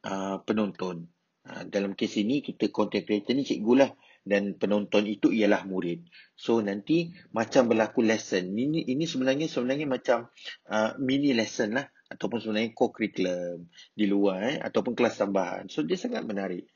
uh, 0.05 0.37
penonton. 0.45 1.09
Uh, 1.49 1.65
dalam 1.65 1.97
kes 1.97 2.21
ini 2.21 2.45
kita 2.45 2.69
content 2.69 3.09
creator 3.09 3.33
ni 3.33 3.49
cikgu 3.49 3.73
lah 3.73 3.91
dan 4.21 4.61
penonton 4.61 5.09
itu 5.09 5.33
ialah 5.33 5.65
murid. 5.65 6.05
So 6.37 6.61
nanti 6.61 7.09
macam 7.33 7.73
berlaku 7.73 8.05
lesson. 8.05 8.53
Ini 8.53 8.85
ini 8.85 9.05
sebenarnya 9.09 9.49
sebenarnya 9.49 9.89
macam 9.89 10.29
uh, 10.69 10.93
mini 11.01 11.33
lesson 11.33 11.81
lah 11.81 11.89
ataupun 12.13 12.41
sebenarnya 12.41 12.77
co-curriculum 12.77 13.69
di 13.97 14.05
luar 14.05 14.39
eh 14.45 14.57
ataupun 14.61 14.93
kelas 14.93 15.25
tambahan. 15.25 15.73
So 15.73 15.85
dia 15.89 15.97
sangat 15.97 16.29
menarik. 16.29 16.69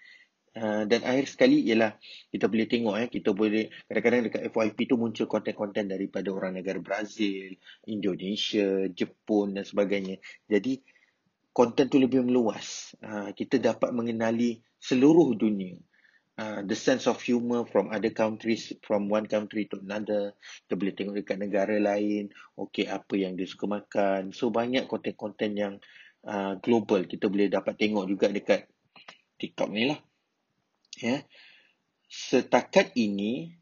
Uh, 0.53 0.85
dan 0.85 1.01
akhir 1.09 1.33
sekali 1.33 1.65
ialah 1.65 1.97
kita 2.29 2.45
boleh 2.45 2.69
tengok 2.69 2.95
eh 3.01 3.09
kita 3.09 3.33
boleh 3.33 3.73
kadang-kadang 3.89 4.29
dekat 4.29 4.43
FYP 4.53 4.79
tu 4.85 5.01
muncul 5.01 5.25
konten-konten 5.25 5.89
daripada 5.89 6.29
orang 6.29 6.61
negara 6.61 6.77
Brazil, 6.77 7.57
Indonesia, 7.89 8.85
Jepun 8.93 9.57
dan 9.57 9.65
sebagainya. 9.65 10.21
Jadi 10.45 10.77
konten 11.57 11.89
tu 11.89 11.97
lebih 12.01 12.25
meluas. 12.25 12.93
Uh, 13.01 13.33
kita 13.33 13.61
dapat 13.61 13.93
mengenali 13.97 14.61
seluruh 14.77 15.37
dunia. 15.37 15.77
Uh, 16.33 16.65
the 16.65 16.73
sense 16.73 17.05
of 17.05 17.21
humor 17.21 17.69
from 17.69 17.93
other 17.93 18.09
countries, 18.09 18.73
from 18.81 19.09
one 19.09 19.29
country 19.29 19.69
to 19.69 19.77
another. 19.85 20.33
Kita 20.65 20.75
boleh 20.81 20.93
tengok 20.97 21.15
dekat 21.21 21.37
negara 21.41 21.77
lain. 21.77 22.33
Okay, 22.57 22.89
apa 22.89 23.15
yang 23.21 23.37
dia 23.37 23.45
suka 23.45 23.69
makan. 23.69 24.33
So, 24.33 24.49
banyak 24.49 24.89
konten-konten 24.89 25.53
yang 25.57 25.75
uh, 26.25 26.57
global. 26.65 27.05
Kita 27.05 27.29
boleh 27.29 27.53
dapat 27.53 27.77
tengok 27.77 28.05
juga 28.09 28.33
dekat 28.33 28.65
TikTok 29.37 29.71
ni 29.77 29.93
lah. 29.93 30.01
Ya. 31.01 31.25
Setakat 32.13 32.93
ini, 33.01 33.57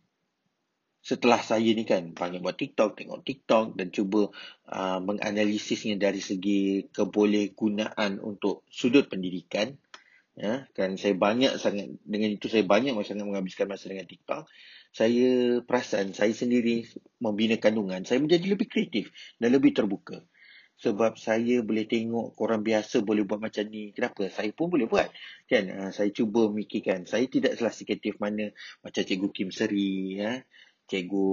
setelah 1.01 1.41
saya 1.41 1.71
ni 1.73 1.89
kan 1.89 2.13
banyak 2.13 2.45
buat 2.45 2.61
TikTok, 2.61 2.99
tengok 2.99 3.25
TikTok 3.25 3.79
dan 3.79 3.89
cuba 3.89 4.29
uh, 4.69 4.99
menganalisisnya 5.01 5.97
dari 5.97 6.21
segi 6.21 6.91
kebolehgunaan 6.93 8.21
untuk 8.21 8.67
sudut 8.69 9.09
pendidikan. 9.09 9.79
Ya, 10.39 10.65
kan 10.73 10.97
saya 10.97 11.19
banyak 11.19 11.61
sangat 11.61 12.01
dengan 12.07 12.33
itu 12.33 12.49
saya 12.49 12.65
banyak 12.65 12.97
sangat 13.05 13.27
menghabiskan 13.29 13.69
masa 13.69 13.93
dengan 13.93 14.09
TikTok. 14.09 14.49
Saya 14.91 15.61
perasan 15.63 16.17
saya 16.17 16.35
sendiri 16.35 16.87
membina 17.23 17.61
kandungan, 17.61 18.03
saya 18.03 18.19
menjadi 18.19 18.57
lebih 18.57 18.67
kreatif 18.67 19.13
dan 19.39 19.55
lebih 19.55 19.71
terbuka. 19.77 20.25
Sebab 20.81 21.21
saya 21.21 21.61
boleh 21.61 21.85
tengok 21.85 22.41
orang 22.41 22.65
biasa 22.65 23.05
boleh 23.05 23.29
buat 23.29 23.37
macam 23.37 23.69
ni. 23.69 23.93
Kenapa? 23.93 24.33
Saya 24.33 24.49
pun 24.57 24.73
boleh 24.73 24.89
buat. 24.89 25.13
Kan? 25.45 25.69
Uh, 25.69 25.91
saya 25.93 26.09
cuba 26.09 26.49
mikirkan. 26.49 27.05
Saya 27.05 27.29
tidak 27.29 27.61
salah 27.61 27.73
kreatif 27.73 28.17
mana 28.17 28.49
macam 28.81 29.03
Cikgu 29.05 29.29
Kim 29.29 29.53
Seri. 29.53 30.17
Ya? 30.17 30.41
Cikgu 30.91 31.31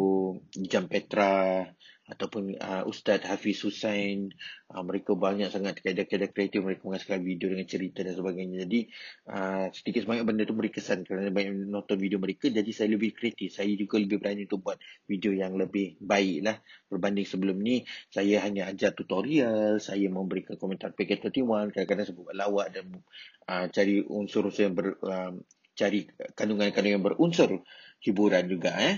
Jam 0.70 0.86
Petra 0.86 1.66
ataupun 2.08 2.56
uh, 2.56 2.88
Ustaz 2.88 3.20
Hafiz 3.28 3.60
Hussain 3.68 4.32
uh, 4.72 4.80
mereka 4.80 5.12
banyak 5.18 5.52
sangat 5.52 5.84
kaedah-kaedah 5.84 6.32
kreatif 6.32 6.64
mereka 6.64 6.88
menghasilkan 6.88 7.20
video 7.20 7.52
dengan 7.52 7.68
cerita 7.68 8.00
dan 8.00 8.16
sebagainya. 8.16 8.64
Jadi 8.64 8.80
uh, 9.28 9.68
sedikit 9.76 10.08
sebanyak 10.08 10.24
benda 10.24 10.48
tu 10.48 10.56
beri 10.56 10.72
kesan 10.72 11.04
kerana 11.04 11.34
banyak 11.34 11.68
nonton 11.68 12.00
video 12.00 12.22
mereka. 12.22 12.48
Jadi 12.48 12.72
saya 12.72 12.96
lebih 12.96 13.12
kreatif. 13.12 13.52
Saya 13.52 13.74
juga 13.76 14.00
lebih 14.00 14.24
berani 14.24 14.48
untuk 14.48 14.64
buat 14.64 14.80
video 15.04 15.36
yang 15.36 15.60
lebih 15.60 16.00
baik 16.00 16.38
lah 16.48 16.56
berbanding 16.88 17.28
sebelum 17.28 17.60
ni. 17.60 17.84
Saya 18.08 18.40
hanya 18.46 18.72
ajar 18.72 18.96
tutorial 18.96 19.84
saya 19.84 20.08
memberikan 20.08 20.56
komentar 20.56 20.96
PK21 20.96 21.76
kadang-kadang 21.76 22.08
sebut 22.08 22.32
lawak 22.32 22.72
dan 22.72 23.04
uh, 23.52 23.68
cari 23.68 24.00
unsur-unsur 24.00 24.64
yang 24.72 24.76
ber, 24.80 24.96
uh, 25.04 25.36
cari 25.76 26.08
kandungan-kandungan 26.40 26.96
yang 26.98 27.06
berunsur 27.06 27.62
hiburan 28.02 28.48
juga 28.48 28.74
eh 28.80 28.98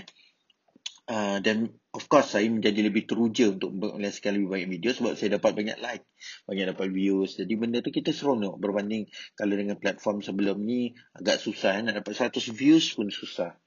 Uh, 1.10 1.42
dan 1.42 1.66
of 1.90 2.06
course 2.06 2.38
saya 2.38 2.46
menjadi 2.46 2.86
lebih 2.86 3.02
teruja 3.02 3.50
untuk 3.50 3.74
mengelaskan 3.74 4.38
lebih 4.38 4.46
banyak 4.46 4.68
video 4.78 4.94
sebab 4.94 5.18
saya 5.18 5.42
dapat 5.42 5.58
banyak 5.58 5.82
like, 5.82 6.06
banyak 6.46 6.70
dapat 6.70 6.86
views. 6.94 7.34
Jadi 7.34 7.50
benda 7.58 7.82
tu 7.82 7.90
kita 7.90 8.14
seronok 8.14 8.62
berbanding 8.62 9.10
kalau 9.34 9.58
dengan 9.58 9.74
platform 9.74 10.22
sebelum 10.22 10.62
ni 10.62 10.94
agak 11.18 11.42
susah 11.42 11.82
nak 11.82 11.98
dapat 11.98 12.14
100 12.14 12.54
views 12.54 12.94
pun 12.94 13.10
susah. 13.10 13.58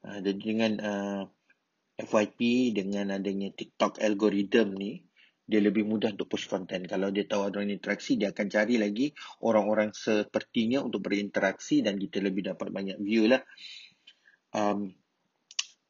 Uh, 0.00 0.24
jadi 0.24 0.40
dengan 0.40 0.72
uh, 0.80 1.22
FYP 2.00 2.72
dengan 2.72 3.12
adanya 3.12 3.52
TikTok 3.52 4.00
algorithm 4.00 4.72
ni 4.72 5.04
dia 5.48 5.60
lebih 5.64 5.84
mudah 5.84 6.12
untuk 6.12 6.28
push 6.28 6.48
content. 6.48 6.84
Kalau 6.84 7.08
dia 7.08 7.24
tahu 7.24 7.48
ada 7.48 7.64
interaksi, 7.64 8.20
dia 8.20 8.36
akan 8.36 8.46
cari 8.52 8.76
lagi 8.76 9.12
orang-orang 9.40 9.96
sepertinya 9.96 10.84
untuk 10.84 11.08
berinteraksi 11.08 11.80
dan 11.80 11.96
kita 11.96 12.20
lebih 12.20 12.52
dapat 12.52 12.68
banyak 12.68 13.00
view 13.00 13.32
lah. 13.32 13.40
Um, 14.52 14.92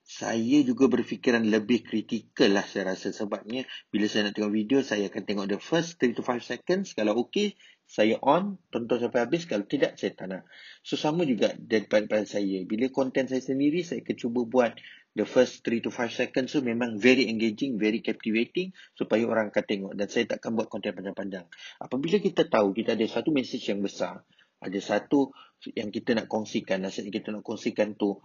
saya 0.09 0.65
juga 0.65 0.89
berfikiran 0.89 1.45
lebih 1.45 1.85
kritikal 1.85 2.49
lah 2.49 2.65
saya 2.65 2.97
rasa. 2.97 3.13
Sebabnya 3.13 3.69
bila 3.93 4.09
saya 4.09 4.33
nak 4.33 4.41
tengok 4.41 4.57
video 4.57 4.81
saya 4.81 5.13
akan 5.13 5.21
tengok 5.21 5.47
the 5.53 5.61
first 5.61 6.01
3 6.01 6.17
to 6.17 6.25
5 6.25 6.41
seconds. 6.41 6.97
Kalau 6.97 7.29
okey 7.29 7.61
saya 7.85 8.17
on 8.25 8.57
tonton 8.73 9.05
sampai 9.05 9.29
habis. 9.29 9.45
Kalau 9.45 9.69
tidak 9.69 10.01
saya 10.01 10.17
tak 10.17 10.27
nak. 10.33 10.43
So 10.81 10.97
sama 10.97 11.29
juga 11.29 11.53
daripada 11.61 12.25
saya. 12.25 12.65
Bila 12.65 12.89
konten 12.89 13.29
saya 13.29 13.45
sendiri 13.45 13.85
saya 13.85 14.01
akan 14.01 14.17
cuba 14.17 14.49
buat 14.49 14.73
the 15.13 15.29
first 15.29 15.61
3 15.61 15.85
to 15.85 15.93
5 15.93 16.09
seconds 16.09 16.57
tu 16.57 16.65
memang 16.65 16.97
very 16.97 17.29
engaging 17.29 17.77
very 17.77 18.01
captivating 18.01 18.73
supaya 18.97 19.29
orang 19.29 19.53
akan 19.53 19.65
tengok. 19.69 19.93
Dan 19.93 20.09
saya 20.09 20.25
takkan 20.25 20.57
buat 20.57 20.73
konten 20.73 20.97
panjang-panjang. 20.97 21.45
Apabila 21.85 22.17
kita 22.17 22.49
tahu 22.49 22.73
kita 22.73 22.97
ada 22.97 23.05
satu 23.05 23.29
message 23.29 23.69
yang 23.69 23.85
besar 23.85 24.25
ada 24.59 24.79
satu 24.83 25.31
yang 25.75 25.95
kita 25.95 26.19
nak 26.19 26.27
kongsikan. 26.27 26.83
Nasihat 26.83 27.11
yang 27.11 27.17
kita 27.23 27.29
nak 27.31 27.45
kongsikan 27.47 27.95
tu 27.95 28.19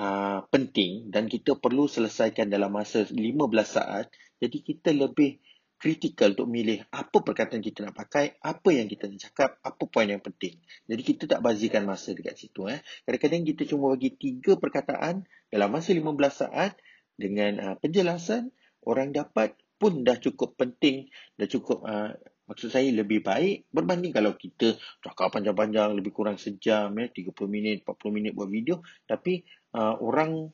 uh, 0.00 0.40
penting 0.48 1.12
dan 1.12 1.28
kita 1.28 1.60
perlu 1.60 1.84
selesaikan 1.84 2.48
dalam 2.48 2.72
masa 2.72 3.04
15 3.04 3.36
saat. 3.60 4.08
Jadi 4.40 4.64
kita 4.64 4.96
lebih 4.96 5.36
kritikal 5.80 6.36
untuk 6.36 6.48
milih 6.48 6.84
apa 6.92 7.24
perkataan 7.24 7.64
kita 7.64 7.88
nak 7.88 7.96
pakai, 7.96 8.36
apa 8.40 8.68
yang 8.72 8.88
kita 8.88 9.08
nak 9.08 9.20
cakap, 9.20 9.50
apa 9.60 9.82
poin 9.88 10.08
yang 10.08 10.20
penting. 10.20 10.60
Jadi 10.88 11.02
kita 11.04 11.22
tak 11.28 11.40
bazirkan 11.40 11.88
masa 11.88 12.12
dekat 12.12 12.36
situ. 12.36 12.68
Eh. 12.68 12.80
Kadang-kadang 13.04 13.48
kita 13.48 13.62
cuma 13.68 13.92
bagi 13.92 14.12
tiga 14.12 14.60
perkataan 14.60 15.24
dalam 15.48 15.68
masa 15.72 15.92
15 15.96 16.04
saat 16.32 16.76
dengan 17.16 17.52
uh, 17.60 17.76
penjelasan, 17.80 18.52
orang 18.84 19.12
dapat 19.12 19.56
pun 19.80 20.04
dah 20.04 20.20
cukup 20.20 20.60
penting, 20.60 21.08
dah 21.40 21.48
cukup 21.48 21.80
uh, 21.88 22.12
maksud 22.50 22.74
saya 22.74 22.90
lebih 22.90 23.22
baik 23.22 23.70
berbanding 23.70 24.10
kalau 24.10 24.34
kita 24.34 24.74
cakap 24.98 25.38
panjang-panjang 25.38 25.94
lebih 25.94 26.10
kurang 26.10 26.34
sejam 26.34 26.90
ya 26.98 27.06
30 27.06 27.30
minit 27.46 27.86
40 27.86 28.10
minit 28.10 28.34
buat 28.34 28.50
video 28.50 28.82
tapi 29.06 29.46
uh, 29.74 29.94
orang 30.00 30.50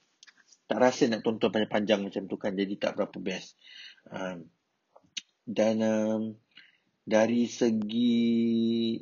tak 0.67 0.83
rasa 0.83 1.07
nak 1.07 1.23
tonton 1.23 1.49
panjang-panjang 1.55 2.01
macam 2.03 2.23
tu 2.27 2.37
kan 2.37 2.53
jadi 2.53 2.75
tak 2.77 2.99
berapa 2.99 3.19
best. 3.23 3.55
Uh, 4.11 4.43
dan 5.47 5.79
um, 5.79 6.23
dari 7.07 7.47
segi 7.47 8.99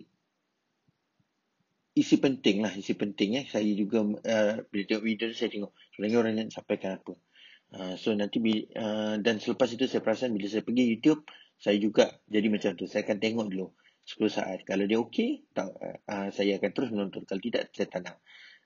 isi 1.94 2.16
penting 2.20 2.60
lah 2.60 2.72
isi 2.76 2.92
penting 2.92 3.40
eh. 3.40 3.44
Saya 3.48 3.70
juga 3.72 4.04
uh, 4.04 4.54
bila 4.68 4.82
tengok 4.84 5.04
video 5.04 5.24
tu 5.32 5.36
saya 5.40 5.50
tengok 5.50 5.72
sebenarnya 5.96 6.18
orang 6.20 6.32
nak 6.36 6.52
sampaikan 6.52 7.00
apa. 7.00 7.14
Uh, 7.74 7.94
so 7.96 8.12
nanti 8.12 8.38
uh, 8.76 9.16
dan 9.18 9.40
selepas 9.40 9.72
itu 9.72 9.88
saya 9.88 10.04
perasan 10.04 10.36
bila 10.36 10.46
saya 10.46 10.62
pergi 10.62 10.84
YouTube 10.84 11.24
saya 11.56 11.80
juga 11.80 12.12
jadi 12.28 12.52
macam 12.52 12.76
tu. 12.76 12.84
Saya 12.84 13.08
akan 13.08 13.18
tengok 13.24 13.46
dulu 13.48 13.72
10 14.04 14.20
saat. 14.28 14.58
Kalau 14.68 14.84
dia 14.84 15.00
okey 15.00 15.48
tak 15.56 15.72
uh, 15.80 16.28
saya 16.28 16.60
akan 16.60 16.70
terus 16.76 16.92
menonton. 16.92 17.24
Kalau 17.24 17.40
tidak 17.40 17.72
saya 17.72 17.88
tak 17.88 18.04
nak 18.04 18.20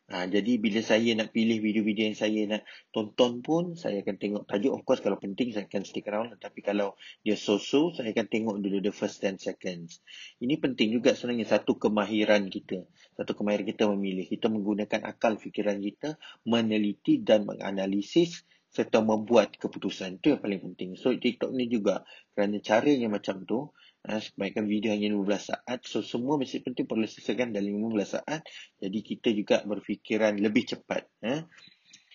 Ha, 0.09 0.25
jadi 0.25 0.57
bila 0.57 0.81
saya 0.81 1.13
nak 1.21 1.37
pilih 1.37 1.61
video-video 1.61 2.09
yang 2.09 2.17
saya 2.17 2.41
nak 2.49 2.65
tonton 2.97 3.45
pun, 3.45 3.77
saya 3.77 4.01
akan 4.01 4.17
tengok 4.17 4.43
tajuk. 4.49 4.73
Of 4.73 4.83
course 4.89 5.05
kalau 5.05 5.21
penting 5.21 5.53
saya 5.53 5.69
akan 5.69 5.85
stick 5.85 6.09
around. 6.09 6.33
Tapi 6.41 6.65
kalau 6.65 6.97
dia 7.21 7.37
so-so, 7.37 7.93
saya 7.93 8.17
akan 8.17 8.25
tengok 8.25 8.57
dulu 8.57 8.81
the 8.81 8.89
first 8.89 9.21
10 9.21 9.37
seconds. 9.37 10.01
Ini 10.41 10.57
penting 10.65 10.97
juga 10.97 11.13
sebenarnya 11.13 11.61
satu 11.61 11.77
kemahiran 11.77 12.49
kita. 12.49 12.89
Satu 13.21 13.37
kemahiran 13.37 13.69
kita 13.69 13.85
memilih. 13.93 14.25
Kita 14.25 14.49
menggunakan 14.49 15.05
akal 15.05 15.37
fikiran 15.37 15.77
kita, 15.77 16.17
meneliti 16.49 17.21
dan 17.21 17.45
menganalisis 17.45 18.49
serta 18.73 19.05
membuat 19.05 19.61
keputusan. 19.61 20.25
Itu 20.25 20.37
yang 20.37 20.41
paling 20.41 20.61
penting. 20.73 20.97
So 20.97 21.13
TikTok 21.13 21.53
ni 21.53 21.69
juga 21.69 22.09
kerana 22.33 22.57
caranya 22.65 23.13
macam 23.13 23.45
tu, 23.45 23.77
Ha, 24.09 24.25
sebaikkan 24.25 24.65
video 24.65 24.89
hanya 24.97 25.13
15 25.13 25.53
saat. 25.53 25.79
So, 25.85 26.01
semua 26.01 26.41
mesti 26.41 26.65
penting 26.65 26.89
perlu 26.89 27.05
selesaikan 27.05 27.53
dalam 27.53 27.77
15 27.77 28.17
saat. 28.17 28.41
Jadi, 28.81 28.99
kita 29.05 29.29
juga 29.37 29.61
berfikiran 29.69 30.33
lebih 30.41 30.65
cepat. 30.65 31.05
Ha. 31.29 31.45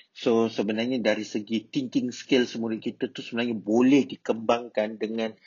So, 0.09 0.49
sebenarnya 0.49 0.97
dari 1.05 1.21
segi 1.21 1.69
thinking 1.69 2.09
skill 2.09 2.49
semua 2.49 2.73
kita 2.81 3.13
tu 3.13 3.21
sebenarnya 3.21 3.53
boleh 3.53 4.09
dikembangkan 4.09 4.97
dengan 4.97 5.37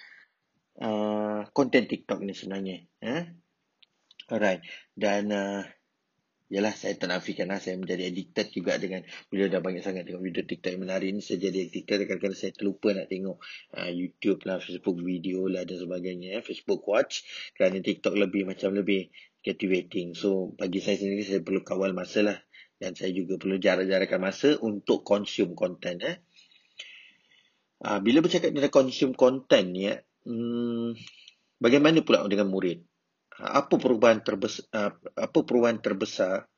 uh, 0.78 1.42
TikTok 1.50 2.22
ni 2.22 2.30
sebenarnya. 2.30 2.78
Ha. 3.02 3.16
Alright. 4.30 4.62
Dan 4.94 5.34
uh, 5.34 5.66
Yalah 6.46 6.78
saya 6.78 6.94
tak 6.94 7.10
nafikan 7.10 7.50
lah 7.50 7.58
Saya 7.58 7.74
menjadi 7.74 8.06
addicted 8.06 8.54
juga 8.54 8.78
dengan 8.78 9.02
Bila 9.26 9.50
dah 9.50 9.58
banyak 9.58 9.82
sangat 9.82 10.06
tengok 10.06 10.22
video 10.22 10.42
TikTok 10.46 10.70
yang 10.78 10.82
menarik 10.86 11.10
ni 11.10 11.18
Saya 11.18 11.42
jadi 11.42 11.66
addicted 11.66 12.06
Kadang-kadang 12.06 12.38
saya 12.38 12.52
terlupa 12.54 12.94
nak 12.94 13.10
tengok 13.10 13.42
uh, 13.74 13.90
YouTube 13.90 14.46
lah 14.46 14.62
Facebook 14.62 15.02
video 15.02 15.50
lah 15.50 15.66
dan 15.66 15.76
sebagainya 15.82 16.38
ya. 16.38 16.40
Facebook 16.46 16.86
watch 16.86 17.26
Kerana 17.58 17.82
TikTok 17.82 18.14
lebih 18.14 18.46
macam 18.46 18.78
lebih 18.78 19.10
captivating 19.42 20.14
So 20.14 20.54
bagi 20.54 20.78
saya 20.78 21.02
sendiri 21.02 21.26
Saya 21.26 21.40
perlu 21.42 21.66
kawal 21.66 21.90
masa 21.98 22.22
lah 22.22 22.38
Dan 22.78 22.94
saya 22.94 23.10
juga 23.10 23.42
perlu 23.42 23.58
jarak-jarakkan 23.58 24.22
masa 24.22 24.54
Untuk 24.62 25.02
consume 25.02 25.58
content 25.58 25.98
eh. 26.06 26.16
Uh, 27.82 27.98
bila 27.98 28.22
bercakap 28.22 28.54
tentang 28.54 28.72
consume 28.72 29.18
content 29.18 29.66
ni 29.66 29.90
ya, 29.90 29.98
hmm, 30.30 30.94
Bagaimana 31.58 32.06
pula 32.06 32.22
dengan 32.30 32.54
murid 32.54 32.95
apa 33.40 33.74
perubahan 33.76 34.24
terbesar 34.24 34.64
apa 35.12 35.38
perubahan 35.44 35.80
terbesar 35.80 36.48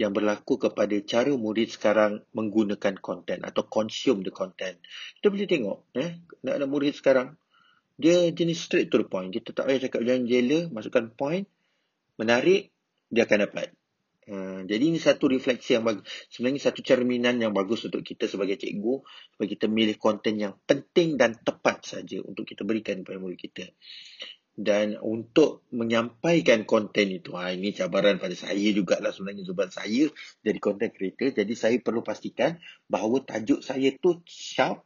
yang 0.00 0.16
berlaku 0.16 0.56
kepada 0.56 0.96
cara 1.04 1.28
murid 1.32 1.68
sekarang 1.76 2.24
menggunakan 2.32 2.96
konten 3.00 3.44
atau 3.44 3.68
consume 3.68 4.24
the 4.24 4.32
content. 4.32 4.80
Kita 5.20 5.28
boleh 5.28 5.48
tengok 5.48 5.78
eh 5.96 6.20
nak 6.44 6.54
ada 6.56 6.66
murid 6.68 6.96
sekarang 6.96 7.36
dia 8.00 8.32
jenis 8.32 8.64
straight 8.64 8.88
to 8.88 8.96
the 8.96 9.08
point. 9.08 9.28
Kita 9.28 9.52
tak 9.52 9.68
payah 9.68 9.80
cakap 9.84 10.00
jangan 10.08 10.24
jela, 10.24 10.58
masukkan 10.72 11.12
point 11.12 11.44
menarik 12.16 12.72
dia 13.12 13.28
akan 13.28 13.44
dapat. 13.44 13.68
Uh, 14.30 14.62
jadi 14.62 14.94
ini 14.94 14.96
satu 15.02 15.26
refleksi 15.26 15.74
yang 15.76 15.84
bagus. 15.84 16.06
Sebenarnya 16.32 16.70
satu 16.70 16.80
cerminan 16.80 17.36
yang 17.42 17.52
bagus 17.52 17.84
untuk 17.84 18.00
kita 18.00 18.30
sebagai 18.30 18.56
cikgu 18.56 19.02
supaya 19.34 19.48
kita 19.50 19.66
milih 19.66 19.98
konten 19.98 20.38
yang 20.38 20.54
penting 20.64 21.18
dan 21.18 21.34
tepat 21.36 21.82
saja 21.82 22.22
untuk 22.24 22.46
kita 22.46 22.62
berikan 22.62 23.02
kepada 23.04 23.18
murid 23.20 23.36
kita. 23.36 23.68
Dan 24.60 25.00
untuk 25.00 25.64
menyampaikan 25.72 26.68
konten 26.68 27.08
itu 27.08 27.32
ha, 27.32 27.48
ini 27.48 27.72
cabaran 27.72 28.20
pada 28.20 28.36
saya 28.36 28.68
jugalah 28.76 29.08
sebenarnya 29.08 29.48
sebab 29.48 29.72
saya 29.72 30.12
jadi 30.44 30.58
content 30.60 30.92
creator 30.92 31.32
jadi 31.32 31.54
saya 31.56 31.80
perlu 31.80 32.04
pastikan 32.04 32.60
bahawa 32.84 33.24
tajuk 33.24 33.64
saya 33.64 33.88
tu 33.96 34.20
sharp 34.28 34.84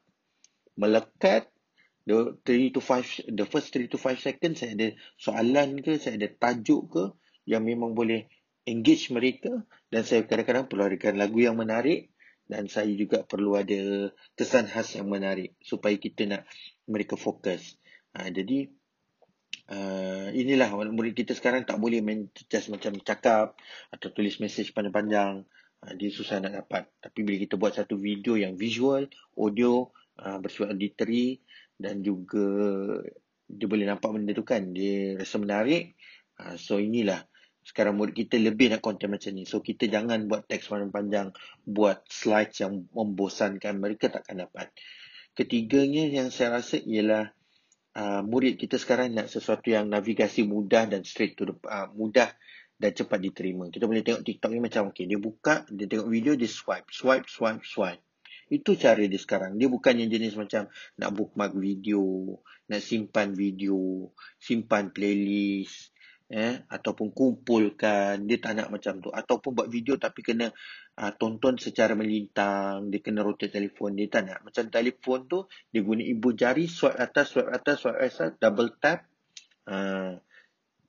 melekat 0.79 1.51
the 2.07 2.39
3 2.47 2.71
to 2.71 2.79
5 2.79 3.35
the 3.35 3.47
first 3.51 3.75
3 3.75 3.91
to 3.91 3.99
5 3.99 4.15
seconds 4.23 4.63
saya 4.63 4.79
ada 4.79 4.89
soalan 5.19 5.83
ke 5.83 5.99
saya 5.99 6.23
ada 6.23 6.31
tajuk 6.31 6.83
ke 6.95 7.05
yang 7.51 7.67
memang 7.67 7.99
boleh 7.99 8.31
engage 8.71 9.11
mereka 9.11 9.67
dan 9.91 10.07
saya 10.07 10.23
kadang-kadang 10.23 10.71
perlu 10.71 10.87
adakan 10.87 11.19
lagu 11.19 11.43
yang 11.43 11.59
menarik 11.59 12.15
dan 12.47 12.69
saya 12.71 12.93
juga 12.93 13.25
perlu 13.25 13.57
ada 13.59 14.13
kesan 14.37 14.69
khas 14.69 14.95
yang 15.01 15.09
menarik 15.09 15.57
supaya 15.65 15.97
kita 15.97 16.29
nak 16.29 16.43
mereka 16.85 17.17
fokus. 17.17 17.81
Ha, 18.13 18.29
jadi 18.29 18.69
uh, 19.71 20.29
inilah 20.35 20.69
murid 20.73 21.15
kita 21.17 21.33
sekarang 21.33 21.65
tak 21.65 21.81
boleh 21.81 22.05
main 22.05 22.29
just 22.51 22.69
macam 22.69 22.97
cakap 23.01 23.57
atau 23.89 24.09
tulis 24.13 24.37
mesej 24.43 24.75
panjang-panjang. 24.75 25.45
Uh, 25.85 25.93
dia 25.97 26.09
susah 26.13 26.41
nak 26.41 26.65
dapat. 26.65 26.89
Tapi 27.01 27.19
bila 27.25 27.37
kita 27.41 27.55
buat 27.57 27.73
satu 27.77 27.97
video 27.97 28.37
yang 28.37 28.57
visual, 28.57 29.09
audio, 29.37 29.89
uh, 30.21 30.39
bersifat 30.41 30.77
auditory 30.77 31.41
dan 31.77 32.05
juga 32.05 32.47
dia 33.45 33.67
boleh 33.69 33.87
nampak 33.89 34.11
benda 34.13 34.33
tu 34.33 34.45
kan. 34.45 34.73
Dia 34.73 35.21
rasa 35.21 35.37
menarik. 35.41 35.97
Uh, 36.41 36.57
so 36.61 36.81
inilah 36.81 37.25
sekarang 37.65 37.97
murid 37.97 38.13
kita 38.13 38.37
lebih 38.37 38.69
nak 38.77 38.85
konten 38.85 39.09
macam 39.09 39.33
ni. 39.33 39.49
So 39.49 39.65
kita 39.65 39.89
jangan 39.89 40.29
buat 40.29 40.45
teks 40.45 40.69
panjang-panjang, 40.69 41.33
buat 41.65 42.05
slide 42.13 42.53
yang 42.61 42.85
membosankan 42.93 43.81
mereka 43.81 44.13
takkan 44.13 44.45
dapat. 44.45 44.69
Ketiganya 45.35 46.07
yang 46.07 46.29
saya 46.29 46.61
rasa 46.61 46.79
ialah 46.79 47.33
uh, 47.95 48.23
murid 48.27 48.59
kita 48.59 48.77
sekarang 48.77 49.15
nak 49.15 49.31
sesuatu 49.31 49.71
yang 49.71 49.87
navigasi 49.87 50.43
mudah 50.45 50.91
dan 50.91 51.07
straight 51.07 51.39
to 51.39 51.47
the 51.49 51.55
uh, 51.67 51.89
mudah 51.95 52.31
dan 52.75 52.91
cepat 52.91 53.23
diterima. 53.23 53.71
Kita 53.71 53.87
boleh 53.87 54.03
tengok 54.03 54.27
TikTok 54.27 54.51
ni 54.51 54.61
macam 54.61 54.91
okay, 54.91 55.07
dia 55.07 55.19
buka, 55.19 55.63
dia 55.71 55.87
tengok 55.87 56.11
video, 56.11 56.35
dia 56.35 56.51
swipe, 56.51 56.91
swipe, 56.91 57.31
swipe, 57.31 57.63
swipe. 57.63 58.03
Itu 58.51 58.77
cara 58.77 59.01
dia 59.01 59.17
sekarang. 59.17 59.57
Dia 59.57 59.73
bukan 59.73 59.95
yang 59.97 60.11
jenis 60.11 60.37
macam 60.37 60.69
nak 61.01 61.11
bookmark 61.17 61.57
video, 61.57 62.37
nak 62.69 62.83
simpan 62.83 63.33
video, 63.33 64.11
simpan 64.37 64.93
playlist, 64.93 65.94
eh 66.29 66.65
ataupun 66.69 67.13
kumpulkan. 67.13 68.25
Dia 68.25 68.39
tak 68.41 68.53
nak 68.57 68.69
macam 68.73 69.01
tu. 69.01 69.13
Ataupun 69.13 69.51
buat 69.53 69.69
video 69.69 70.01
tapi 70.01 70.25
kena 70.25 70.49
uh, 70.99 71.13
tonton 71.17 71.61
secara 71.61 71.93
melintang. 71.93 72.89
Dia 72.89 73.01
kena 73.05 73.21
rotate 73.21 73.53
telefon. 73.53 73.97
Dia 73.97 74.09
tak 74.09 74.23
nak. 74.33 74.39
Macam 74.49 74.65
telefon 74.73 75.29
tu 75.29 75.39
dia 75.69 75.81
guna 75.85 76.01
ibu 76.01 76.33
jari 76.33 76.65
swipe 76.65 76.97
atas 76.97 77.37
swipe 77.37 77.51
atas 77.53 77.77
swipe 77.85 77.99
atas 78.01 78.31
double 78.41 78.73
tap 78.81 79.05
uh, 79.69 80.17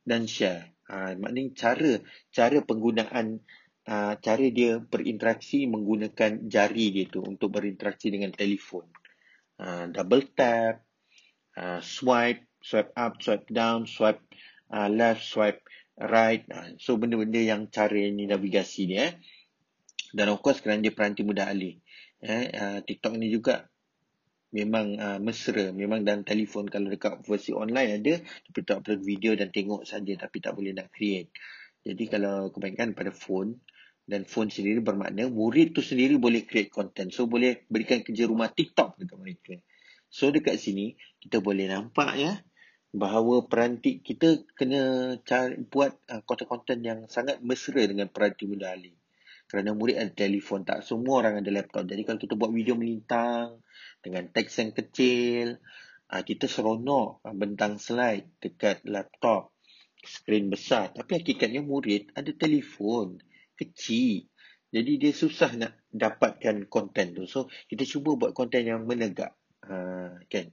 dan 0.06 0.24
share. 0.30 0.72
Uh, 0.86 1.18
maknanya 1.18 1.52
cara 1.58 1.92
cara 2.30 2.58
penggunaan 2.62 3.42
uh, 3.90 4.14
cara 4.22 4.46
dia 4.54 4.78
berinteraksi 4.78 5.66
menggunakan 5.66 6.46
jari 6.46 6.94
dia 6.94 7.10
tu 7.10 7.26
untuk 7.26 7.58
berinteraksi 7.58 8.14
dengan 8.14 8.32
telefon. 8.32 8.86
Uh, 9.56 9.88
double 9.90 10.30
tap 10.36 10.84
uh, 11.58 11.82
swipe 11.82 12.46
swipe 12.62 12.92
up 12.98 13.18
swipe 13.22 13.48
down 13.50 13.90
swipe 13.90 14.22
uh, 14.72 14.90
left 14.90 15.26
swipe 15.26 15.62
right. 16.00 16.46
Uh, 16.48 16.74
so 16.80 16.96
benda-benda 16.96 17.42
yang 17.42 17.68
cara 17.70 18.00
ni 18.10 18.26
navigasi 18.30 18.90
ni 18.90 18.98
eh. 19.02 19.14
Dan 20.16 20.32
of 20.32 20.40
course 20.40 20.64
kerana 20.64 20.80
dia 20.80 20.94
peranti 20.96 21.22
mudah 21.28 21.50
alih 21.52 21.78
eh. 22.24 22.44
Uh, 22.54 22.80
TikTok 22.86 23.20
ni 23.20 23.30
juga 23.30 23.68
memang 24.56 24.96
uh, 24.96 25.20
mesra. 25.20 25.74
Memang 25.76 26.08
dalam 26.08 26.24
telefon 26.24 26.70
kalau 26.72 26.88
dekat 26.88 27.22
versi 27.28 27.52
online 27.52 28.00
ada 28.02 28.16
tapi 28.22 28.60
tak 28.64 28.86
upload 28.86 29.02
video 29.04 29.36
dan 29.36 29.52
tengok 29.52 29.84
saja 29.84 30.14
tapi 30.16 30.38
tak 30.40 30.56
boleh 30.56 30.72
nak 30.72 30.90
create. 30.94 31.30
Jadi 31.86 32.10
kalau 32.10 32.50
kebanyakan 32.50 32.98
pada 32.98 33.12
phone 33.14 33.62
dan 34.06 34.26
phone 34.26 34.54
sendiri 34.54 34.82
bermakna 34.82 35.30
murid 35.30 35.74
tu 35.74 35.82
sendiri 35.82 36.18
boleh 36.18 36.46
create 36.46 36.70
content. 36.70 37.10
So 37.14 37.30
boleh 37.30 37.66
berikan 37.70 38.02
kerja 38.02 38.26
rumah 38.26 38.50
TikTok 38.50 39.02
dekat 39.02 39.18
mereka 39.18 39.56
so 40.16 40.32
dekat 40.32 40.56
sini 40.56 40.96
kita 41.20 41.44
boleh 41.44 41.68
nampak 41.68 42.16
ya 42.16 42.40
bahawa 42.96 43.44
peranti 43.44 44.00
kita 44.00 44.48
kena 44.56 45.16
cari, 45.28 45.60
buat 45.68 45.92
uh, 46.08 46.24
konten-konten 46.24 46.80
yang 46.80 47.00
sangat 47.12 47.44
mesra 47.44 47.84
dengan 47.84 48.08
peranti 48.08 48.48
muda 48.48 48.72
Ali. 48.72 48.96
Kerana 49.46 49.76
murid 49.76 50.00
ada 50.00 50.10
telefon, 50.16 50.64
tak 50.64 50.82
semua 50.82 51.22
orang 51.22 51.44
ada 51.44 51.52
laptop. 51.52 51.86
Jadi 51.86 52.02
kalau 52.08 52.20
kita 52.24 52.34
buat 52.40 52.56
video 52.56 52.80
melintang 52.80 53.62
dengan 54.00 54.32
teks 54.32 54.64
yang 54.64 54.72
kecil, 54.72 55.60
uh, 56.10 56.24
kita 56.24 56.48
seronok 56.48 57.20
uh, 57.22 57.36
bentang 57.36 57.78
slide 57.78 58.40
dekat 58.40 58.88
laptop, 58.88 59.52
skrin 60.00 60.48
besar. 60.48 60.96
Tapi 60.96 61.20
hakikatnya 61.20 61.62
murid 61.62 62.16
ada 62.16 62.32
telefon 62.32 63.20
kecil. 63.60 64.24
Jadi 64.72 64.92
dia 65.00 65.12
susah 65.12 65.52
nak 65.60 65.84
dapatkan 65.92 66.72
konten 66.72 67.12
tu. 67.12 67.28
So 67.28 67.52
kita 67.68 67.84
cuba 67.84 68.16
buat 68.16 68.32
konten 68.32 68.64
yang 68.64 68.88
menegak. 68.88 69.36
Uh, 69.68 70.16
kan? 70.32 70.48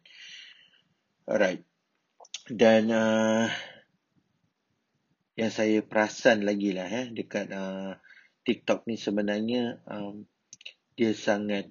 Alright 1.22 1.71
dan 2.50 2.90
uh, 2.90 3.46
yang 5.38 5.52
saya 5.54 5.80
perasan 5.82 6.42
lagi 6.42 6.74
lah 6.74 6.90
eh, 6.90 7.06
dekat 7.14 7.50
uh, 7.54 7.94
TikTok 8.42 8.90
ni 8.90 8.98
sebenarnya 8.98 9.78
um, 9.86 10.26
dia 10.98 11.14
sangat 11.14 11.70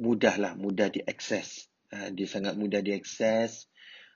mudah 0.00 0.34
lah, 0.40 0.52
mudah 0.56 0.88
diakses. 0.88 1.68
Uh, 1.92 2.08
dia 2.16 2.26
sangat 2.26 2.56
mudah 2.56 2.80
diakses. 2.80 3.68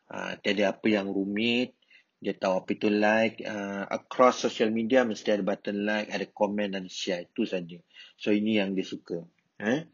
Uh, 0.09 0.37
tiada 0.41 0.73
apa 0.73 0.87
yang 0.89 1.13
rumit. 1.13 1.77
Dia 2.25 2.33
tahu 2.33 2.65
apa 2.65 2.71
itu 2.73 2.89
like. 2.89 3.45
Uh, 3.45 3.85
across 3.93 4.41
social 4.41 4.73
media 4.73 5.05
mesti 5.05 5.37
ada 5.37 5.45
button 5.45 5.85
like, 5.85 6.09
ada 6.09 6.25
komen 6.25 6.73
dan 6.73 6.89
share. 6.89 7.29
Itu 7.29 7.45
saja. 7.45 7.77
So 8.17 8.33
ini 8.33 8.57
yang 8.59 8.73
dia 8.73 8.85
suka. 8.89 9.29
Eh? 9.61 9.89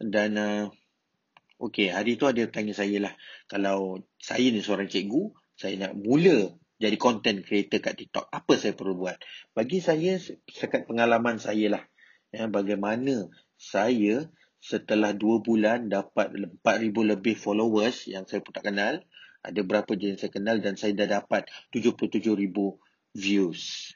Dan 0.00 0.40
uh, 0.40 0.72
Okey, 1.60 1.92
hari 1.92 2.16
tu 2.16 2.24
ada 2.24 2.40
tanya 2.48 2.72
saya 2.72 2.96
lah. 3.04 3.14
Kalau 3.44 4.00
saya 4.16 4.48
ni 4.48 4.64
seorang 4.64 4.88
cikgu, 4.88 5.36
saya 5.60 5.76
nak 5.76 5.92
mula 5.92 6.56
jadi 6.80 6.96
content 6.96 7.44
creator 7.44 7.84
kat 7.84 8.00
TikTok. 8.00 8.32
Apa 8.32 8.56
saya 8.56 8.72
perlu 8.72 8.96
buat? 8.96 9.20
Bagi 9.52 9.84
saya, 9.84 10.16
sekat 10.48 10.88
pengalaman 10.88 11.36
saya 11.36 11.76
lah. 11.76 11.84
Ya, 12.32 12.48
bagaimana 12.48 13.28
saya 13.60 14.32
setelah 14.56 15.12
2 15.12 15.44
bulan 15.44 15.92
dapat 15.92 16.32
4,000 16.64 17.12
lebih 17.12 17.36
followers 17.36 18.08
yang 18.08 18.24
saya 18.24 18.40
pun 18.40 18.56
tak 18.56 18.72
kenal. 18.72 19.04
Ada 19.44 19.60
berapa 19.60 19.92
je 20.00 20.16
yang 20.16 20.20
saya 20.20 20.32
kenal 20.32 20.64
dan 20.64 20.80
saya 20.80 20.96
dah 20.96 21.20
dapat 21.20 21.44
77,000 21.76 22.48
views. 23.12 23.92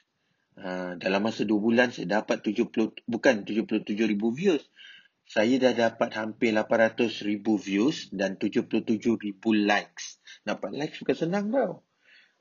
Uh, 0.53 0.93
dalam 1.01 1.25
masa 1.25 1.49
2 1.49 1.57
bulan 1.57 1.89
saya 1.89 2.21
dapat 2.21 2.45
70, 2.45 2.69
bukan 3.09 3.41
77,000 3.41 3.81
views 4.37 4.61
saya 5.25 5.57
dah 5.57 5.73
dapat 5.73 6.13
hampir 6.21 6.53
800 6.53 7.25
ribu 7.25 7.57
views 7.57 8.13
dan 8.13 8.37
77 8.37 8.85
ribu 9.17 9.49
likes. 9.57 10.21
Dapat 10.45 10.77
likes 10.77 11.01
bukan 11.01 11.17
senang 11.17 11.49
tau. 11.49 11.81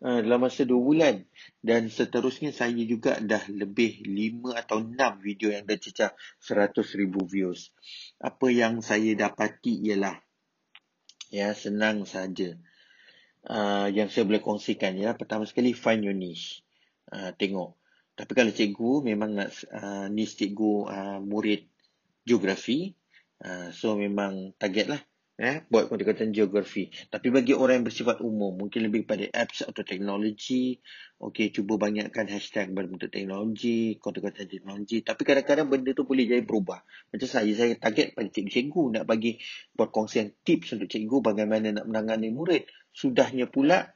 Uh, 0.05 0.21
dalam 0.21 0.45
masa 0.45 0.69
2 0.69 0.77
bulan. 0.77 1.25
Dan 1.65 1.89
seterusnya 1.89 2.53
saya 2.53 2.77
juga 2.85 3.17
dah 3.25 3.41
lebih 3.49 4.05
5 4.05 4.53
atau 4.53 4.85
6 4.85 5.01
video 5.25 5.49
yang 5.49 5.65
dah 5.65 5.81
cecah 5.81 6.13
100 6.45 7.01
ribu 7.01 7.25
views. 7.25 7.73
Apa 8.21 8.53
yang 8.53 8.85
saya 8.85 9.17
dapati 9.17 9.81
ialah 9.89 10.21
ya 11.33 11.57
senang 11.57 12.05
saja. 12.05 12.53
Uh, 13.49 13.89
yang 13.89 14.13
saya 14.13 14.29
boleh 14.29 14.45
kongsikan 14.45 14.93
ya. 15.01 15.17
Pertama 15.17 15.49
sekali 15.49 15.73
find 15.73 16.05
your 16.05 16.13
niche. 16.13 16.61
Uh, 17.09 17.33
tengok. 17.33 17.81
Tapi 18.13 18.33
kalau 18.37 18.53
cikgu 18.53 19.09
memang 19.09 19.41
nak 19.41 19.51
uh, 19.73 20.13
niche 20.13 20.37
cikgu 20.37 20.73
uh, 20.85 21.19
murid 21.25 21.74
geografi. 22.25 22.97
Uh, 23.45 23.69
so 23.77 23.95
memang 23.95 24.57
target 24.57 24.89
lah 24.89 25.01
eh, 25.35 25.67
buat 25.67 25.91
konten-konten 25.91 26.31
geografi. 26.31 26.95
Tapi 27.11 27.35
bagi 27.35 27.59
orang 27.59 27.83
yang 27.83 27.87
bersifat 27.91 28.23
umum, 28.23 28.55
mungkin 28.55 28.87
lebih 28.87 29.03
pada 29.03 29.27
apps 29.35 29.67
atau 29.67 29.83
teknologi. 29.83 30.79
Okay, 31.19 31.51
cuba 31.51 31.81
banyakkan 31.81 32.29
hashtag 32.31 32.71
berbentuk 32.71 33.11
teknologi, 33.11 33.99
konten-konten 33.99 34.47
teknologi. 34.47 35.03
Tapi 35.03 35.23
kadang-kadang 35.27 35.67
benda 35.67 35.91
tu 35.91 36.07
boleh 36.07 36.29
jadi 36.29 36.45
berubah. 36.45 36.87
Macam 37.11 37.27
saya, 37.27 37.51
saya 37.57 37.75
target 37.75 38.15
pada 38.15 38.29
cikgu-cikgu 38.31 38.83
nak 39.01 39.05
bagi 39.09 39.41
perkongsian 39.75 40.39
tips 40.47 40.79
untuk 40.79 40.87
cikgu 40.87 41.17
bagaimana 41.25 41.83
nak 41.83 41.87
menangani 41.91 42.31
murid. 42.31 42.71
Sudahnya 42.95 43.51
pula, 43.51 43.91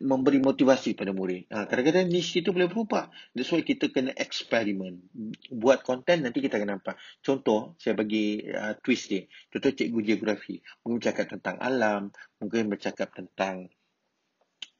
memberi 0.00 0.40
motivasi 0.40 0.96
pada 0.96 1.12
murid. 1.12 1.52
Ha, 1.52 1.68
kadang-kadang 1.68 2.08
niche 2.08 2.40
itu 2.40 2.48
boleh 2.48 2.68
berubah. 2.72 3.12
That's 3.36 3.52
why 3.52 3.60
kita 3.60 3.92
kena 3.92 4.16
eksperimen. 4.16 5.12
Buat 5.52 5.84
konten 5.84 6.24
nanti 6.24 6.40
kita 6.40 6.56
akan 6.56 6.80
nampak. 6.80 6.96
Contoh, 7.20 7.76
saya 7.76 7.92
bagi 7.92 8.40
uh, 8.48 8.72
twist 8.80 9.12
dia. 9.12 9.28
Contoh 9.52 9.70
cikgu 9.76 10.00
geografi. 10.00 10.64
Mungkin 10.80 10.96
bercakap 11.04 11.26
tentang 11.28 11.56
alam. 11.60 12.08
Mungkin 12.40 12.72
bercakap 12.72 13.12
tentang 13.12 13.68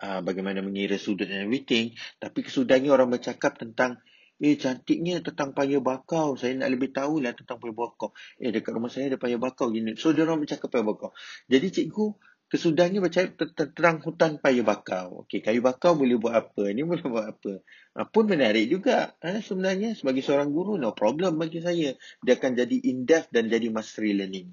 uh, 0.01 0.21
bagaimana 0.25 0.65
mengira 0.65 0.97
sudut 0.97 1.29
dan 1.29 1.45
everything. 1.45 1.93
Tapi 2.17 2.41
kesudahnya 2.41 2.89
orang 2.89 3.13
bercakap 3.13 3.61
tentang 3.61 4.01
Eh 4.41 4.57
cantiknya 4.57 5.21
tentang 5.21 5.53
paya 5.53 5.85
bakau. 5.85 6.33
Saya 6.33 6.57
nak 6.57 6.73
lebih 6.73 6.97
tahu 6.97 7.21
lah 7.21 7.37
tentang 7.37 7.61
paya 7.61 7.77
bakau. 7.77 8.17
Eh 8.41 8.49
dekat 8.49 8.73
rumah 8.73 8.89
saya 8.89 9.13
ada 9.13 9.21
paya 9.21 9.37
bakau. 9.37 9.69
Gini. 9.69 9.93
So 10.01 10.17
dia 10.17 10.25
orang 10.25 10.41
bercakap 10.41 10.73
paya 10.73 10.81
bakau. 10.81 11.13
Jadi 11.45 11.69
cikgu 11.69 12.17
Kesudahannya 12.51 12.99
macam 12.99 13.31
terang 13.55 14.03
hutan 14.03 14.43
paya 14.43 14.67
bakau. 14.67 15.23
Okey, 15.23 15.39
kayu 15.39 15.63
bakau 15.63 15.95
boleh 15.95 16.19
buat 16.19 16.35
apa? 16.35 16.75
Ni 16.75 16.83
boleh 16.91 17.07
buat 17.07 17.27
apa? 17.31 17.53
Ha, 17.95 18.11
pun 18.11 18.27
menarik 18.27 18.67
juga. 18.67 19.15
Ha, 19.23 19.39
sebenarnya 19.39 19.95
sebagai 19.95 20.27
seorang 20.27 20.51
guru, 20.51 20.75
no 20.75 20.91
problem 20.91 21.39
bagi 21.39 21.63
saya. 21.63 21.95
Dia 22.27 22.35
akan 22.35 22.59
jadi 22.59 22.77
in-depth 22.91 23.31
dan 23.31 23.47
jadi 23.47 23.71
mastery 23.71 24.19
learning. 24.19 24.51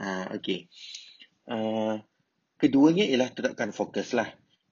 Ha, 0.00 0.32
Okey. 0.40 0.72
Uh, 1.44 2.00
keduanya 2.56 3.04
ialah 3.04 3.28
tetapkan 3.28 3.76
fokus 3.76 4.16
lah 4.16 4.28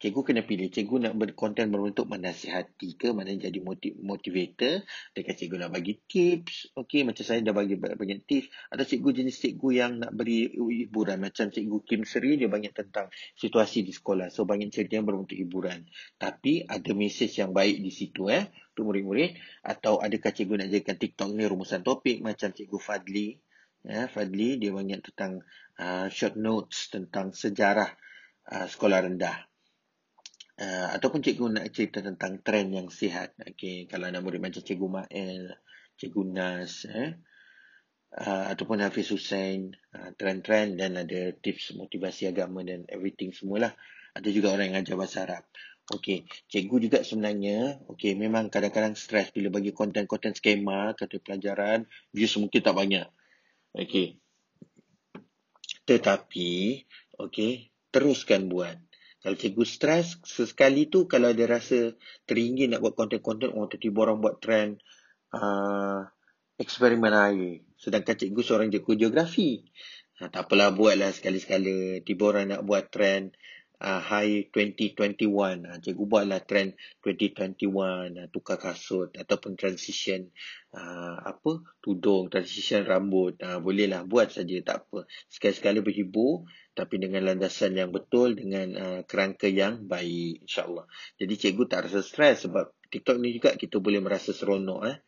cikgu 0.07 0.23
kena 0.23 0.47
pilih. 0.47 0.71
Cikgu 0.71 1.11
nak 1.11 1.15
berkonten 1.19 1.67
berbentuk 1.75 2.07
menasihati 2.07 2.95
ke 2.95 3.11
mana 3.11 3.35
jadi 3.35 3.59
motivator. 3.99 4.87
Dekat 5.11 5.35
cikgu 5.35 5.67
nak 5.67 5.75
bagi 5.75 5.99
tips 5.99 6.79
okey 6.79 7.03
macam 7.03 7.27
saya 7.27 7.43
dah 7.43 7.51
bagi 7.51 7.75
banyak 7.75 8.23
tips. 8.23 8.47
Ada 8.71 8.87
cikgu 8.87 9.11
jenis 9.11 9.35
cikgu 9.43 9.69
yang 9.75 9.99
nak 9.99 10.15
beri 10.15 10.47
hiburan 10.55 11.19
macam 11.19 11.51
cikgu 11.51 11.83
Kim 11.83 12.07
Seri 12.07 12.39
dia 12.39 12.47
banyak 12.47 12.71
tentang 12.71 13.11
situasi 13.35 13.83
di 13.83 13.91
sekolah. 13.91 14.31
So 14.31 14.47
banyak 14.47 14.71
cerita 14.71 15.03
yang 15.03 15.11
berbentuk 15.11 15.35
hiburan. 15.35 15.91
Tapi 16.23 16.63
ada 16.63 16.95
mesej 16.95 17.35
yang 17.43 17.51
baik 17.51 17.83
di 17.83 17.91
situ 17.91 18.31
eh 18.31 18.47
untuk 18.79 18.95
murid-murid. 18.95 19.35
Atau 19.67 19.99
adakah 19.99 20.31
cikgu 20.31 20.63
nak 20.63 20.71
jadikan 20.71 20.95
TikTok 21.03 21.35
ni 21.35 21.51
rumusan 21.51 21.83
topik 21.83 22.23
macam 22.23 22.55
cikgu 22.55 22.79
Fadli 22.79 23.43
ya 23.87 24.11
Fadli 24.11 24.59
dia 24.59 24.75
banyak 24.75 24.99
tentang 24.99 25.47
uh, 25.79 26.11
short 26.11 26.35
notes 26.35 26.91
tentang 26.91 27.31
sejarah 27.31 27.87
uh, 28.51 28.67
sekolah 28.67 29.07
rendah 29.07 29.47
uh, 30.61 30.89
ataupun 30.97 31.21
cikgu 31.21 31.47
nak 31.53 31.67
cerita 31.73 32.01
tentang 32.01 32.41
trend 32.41 32.73
yang 32.73 32.89
sihat. 32.89 33.37
Okey, 33.41 33.89
kalau 33.89 34.09
nak 34.09 34.23
murid 34.25 34.41
macam 34.41 34.61
cikgu 34.65 34.89
Mael, 34.89 35.57
cikgu 35.97 36.23
Nas, 36.29 36.85
eh, 36.89 37.17
uh, 38.17 38.47
ataupun 38.53 38.81
Hafiz 38.85 39.13
Hussein, 39.13 39.73
uh, 39.97 40.11
trend-trend 40.17 40.81
dan 40.81 40.97
ada 40.97 41.33
tips 41.37 41.77
motivasi 41.77 42.29
agama 42.33 42.65
dan 42.65 42.85
everything 42.89 43.33
semualah. 43.33 43.73
Ada 44.17 44.33
juga 44.33 44.57
orang 44.57 44.73
yang 44.73 44.81
ajar 44.81 44.97
bahasa 44.97 45.29
Arab. 45.29 45.45
Okey, 45.87 46.27
cikgu 46.51 46.91
juga 46.91 46.99
sebenarnya, 47.07 47.79
okey, 47.87 48.19
memang 48.19 48.51
kadang-kadang 48.51 48.99
stres 48.99 49.31
bila 49.31 49.55
bagi 49.55 49.71
konten-konten 49.71 50.35
skema, 50.35 50.99
kata 50.99 51.23
pelajaran, 51.23 51.87
views 52.11 52.35
mungkin 52.43 52.59
tak 52.59 52.75
banyak. 52.75 53.07
Okey. 53.71 54.19
Tetapi, 55.87 56.51
okey, 57.23 57.71
teruskan 57.95 58.51
buat. 58.51 58.75
Kalau 59.27 59.35
cikgu 59.35 59.65
stres, 59.67 60.23
sesekali 60.23 60.87
tu 60.87 61.11
kalau 61.11 61.35
dia 61.35 61.51
rasa 61.51 61.99
teringin 62.31 62.71
nak 62.71 62.79
buat 62.79 62.95
konten-konten, 62.95 63.51
orang 63.51 63.67
tiba-tiba 63.75 63.99
orang 64.07 64.23
buat 64.23 64.39
trend 64.39 64.79
uh, 65.35 66.07
eksperimen 66.63 67.11
air. 67.11 67.67
Sedangkan 67.75 68.15
cikgu 68.15 68.41
seorang 68.47 68.71
cikgu 68.71 68.95
geografi. 68.95 69.67
Ha, 70.23 70.31
tak 70.31 70.47
apalah 70.47 70.71
buatlah 70.71 71.11
sekali-sekala. 71.11 72.07
Tiba 72.07 72.23
orang 72.31 72.55
nak 72.55 72.63
buat 72.71 72.87
trend 72.95 73.35
uh, 73.81 74.01
high 74.01 74.49
2021. 74.53 75.29
Uh, 75.67 75.79
cikgu 75.81 76.05
buatlah 76.09 76.41
trend 76.45 76.77
2021 77.05 77.67
uh, 77.67 78.27
tukar 78.33 78.57
kasut 78.57 79.13
ataupun 79.13 79.57
transition 79.59 80.29
uh, 80.73 81.17
apa 81.21 81.65
tudung, 81.85 82.33
transition 82.33 82.85
rambut. 82.89 83.37
Uh, 83.41 83.61
bolehlah 83.61 84.05
buat 84.09 84.33
saja 84.33 84.57
tak 84.65 84.89
apa. 84.89 85.05
Sekali-sekala 85.29 85.85
berhibur 85.85 86.49
tapi 86.77 87.01
dengan 87.01 87.25
landasan 87.25 87.77
yang 87.77 87.93
betul 87.93 88.37
dengan 88.37 88.69
uh, 88.77 89.01
kerangka 89.05 89.49
yang 89.49 89.85
baik 89.89 90.45
insyaallah. 90.45 90.85
Jadi 91.17 91.35
cikgu 91.37 91.65
tak 91.69 91.89
rasa 91.89 92.01
stres 92.05 92.45
sebab 92.45 92.73
TikTok 92.89 93.17
ni 93.21 93.37
juga 93.37 93.57
kita 93.57 93.81
boleh 93.81 94.01
merasa 94.01 94.33
seronok 94.33 94.83
eh. 94.89 94.99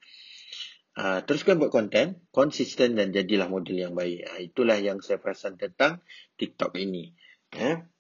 Uh, 0.99 1.23
teruskan 1.23 1.63
buat 1.63 1.71
konten, 1.71 2.27
konsisten 2.35 2.99
dan 2.99 3.15
jadilah 3.15 3.47
model 3.47 3.79
yang 3.79 3.95
baik. 3.95 4.19
Uh, 4.35 4.41
itulah 4.43 4.75
yang 4.83 4.99
saya 4.99 5.23
perasan 5.23 5.55
tentang 5.55 6.03
TikTok 6.35 6.75
ini. 6.75 7.15
Eh 7.55 7.98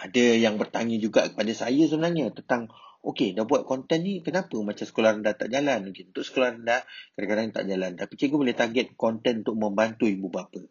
ada 0.00 0.24
yang 0.40 0.56
bertanya 0.56 0.96
juga 0.96 1.28
kepada 1.28 1.52
saya 1.52 1.84
sebenarnya 1.84 2.32
tentang 2.32 2.72
okey 3.04 3.36
dah 3.36 3.44
buat 3.44 3.68
konten 3.68 4.00
ni 4.04 4.24
kenapa 4.24 4.56
macam 4.60 4.84
sekolah 4.84 5.20
rendah 5.20 5.36
tak 5.36 5.52
jalan? 5.52 5.92
Okay, 5.92 6.08
untuk 6.08 6.24
sekolah 6.24 6.56
rendah 6.56 6.80
kadang-kadang 7.16 7.48
tak 7.52 7.64
jalan. 7.68 7.92
Tapi 8.00 8.12
cikgu 8.16 8.36
boleh 8.40 8.56
target 8.56 8.86
konten 8.96 9.44
untuk 9.44 9.56
membantu 9.60 10.08
ibu 10.08 10.32
bapa 10.32 10.64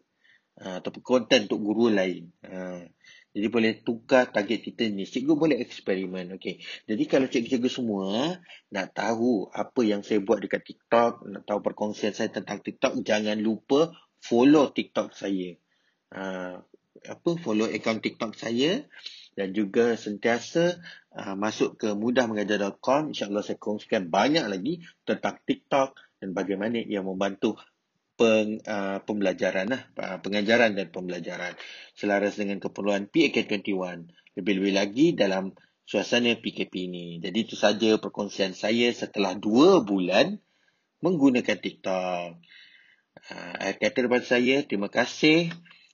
ha, 0.58 0.82
ataupun 0.82 1.02
konten 1.02 1.46
untuk 1.46 1.60
guru 1.62 1.94
lain 1.94 2.30
ha, 2.42 2.82
jadi 3.30 3.46
boleh 3.46 3.72
tukar 3.86 4.34
target 4.34 4.66
kita 4.66 4.90
ni. 4.90 5.06
Cikgu 5.06 5.38
boleh 5.38 5.62
eksperimen 5.62 6.34
okey. 6.34 6.58
Jadi 6.90 7.02
kalau 7.06 7.30
cikgu-cikgu 7.30 7.70
semua 7.70 8.34
nak 8.74 8.90
tahu 8.90 9.46
apa 9.54 9.80
yang 9.86 10.02
saya 10.02 10.18
buat 10.18 10.42
dekat 10.42 10.66
TikTok 10.66 11.30
nak 11.30 11.46
tahu 11.46 11.62
perkongsian 11.62 12.10
saya 12.10 12.34
tentang 12.34 12.58
TikTok 12.58 12.98
jangan 13.06 13.38
lupa 13.38 13.94
follow 14.18 14.74
TikTok 14.74 15.14
saya 15.14 15.54
ha, 16.10 16.58
apa 17.06 17.30
follow 17.40 17.70
account 17.70 18.02
TikTok 18.02 18.34
saya 18.36 18.84
dan 19.38 19.54
juga 19.54 19.94
sentiasa 19.94 20.78
uh, 21.14 21.34
masuk 21.38 21.78
ke 21.80 21.88
mudahmengajar.com 21.94 23.14
insyaallah 23.14 23.44
saya 23.46 23.58
kongsikan 23.58 24.10
banyak 24.10 24.44
lagi 24.46 24.82
tentang 25.06 25.38
TikTok 25.42 25.96
dan 26.20 26.36
bagaimana 26.36 26.82
ia 26.82 27.00
membantu 27.00 27.56
peng, 28.20 28.60
uh, 28.68 29.00
pembelajaran 29.06 29.72
uh, 29.72 30.18
pengajaran 30.20 30.76
dan 30.76 30.92
pembelajaran 30.92 31.56
selaras 31.96 32.36
dengan 32.36 32.60
keperluan 32.60 33.08
PAK21 33.08 34.12
lebih-lebih 34.36 34.74
lagi 34.76 35.06
dalam 35.16 35.56
suasana 35.88 36.38
PKP 36.38 36.86
ini. 36.86 37.06
Jadi 37.18 37.38
itu 37.42 37.58
saja 37.58 37.98
perkongsian 37.98 38.54
saya 38.54 38.94
setelah 38.94 39.34
dua 39.34 39.82
bulan 39.82 40.38
menggunakan 41.02 41.58
TikTok. 41.58 42.38
Uh, 43.26 43.52
akhir 43.58 43.76
kata 43.82 43.96
daripada 44.06 44.24
saya, 44.24 44.62
terima 44.62 44.86
kasih. 44.86 45.50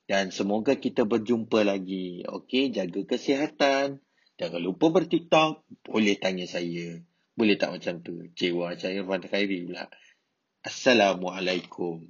Dan 0.07 0.31
semoga 0.31 0.79
kita 0.79 1.03
berjumpa 1.03 1.66
lagi. 1.66 2.23
Okey, 2.23 2.71
jaga 2.71 3.03
kesihatan. 3.03 3.99
Jangan 4.38 4.62
lupa 4.62 4.95
bertiktok. 4.95 5.66
Boleh 5.83 6.14
tanya 6.14 6.47
saya. 6.47 7.03
Boleh 7.35 7.59
tak 7.59 7.75
macam 7.75 8.01
tu? 8.07 8.31
Cewa 8.38 8.79
saya 8.79 9.03
Irfan 9.03 9.27
Khairi 9.27 9.66
pula. 9.66 9.90
Assalamualaikum. 10.62 12.07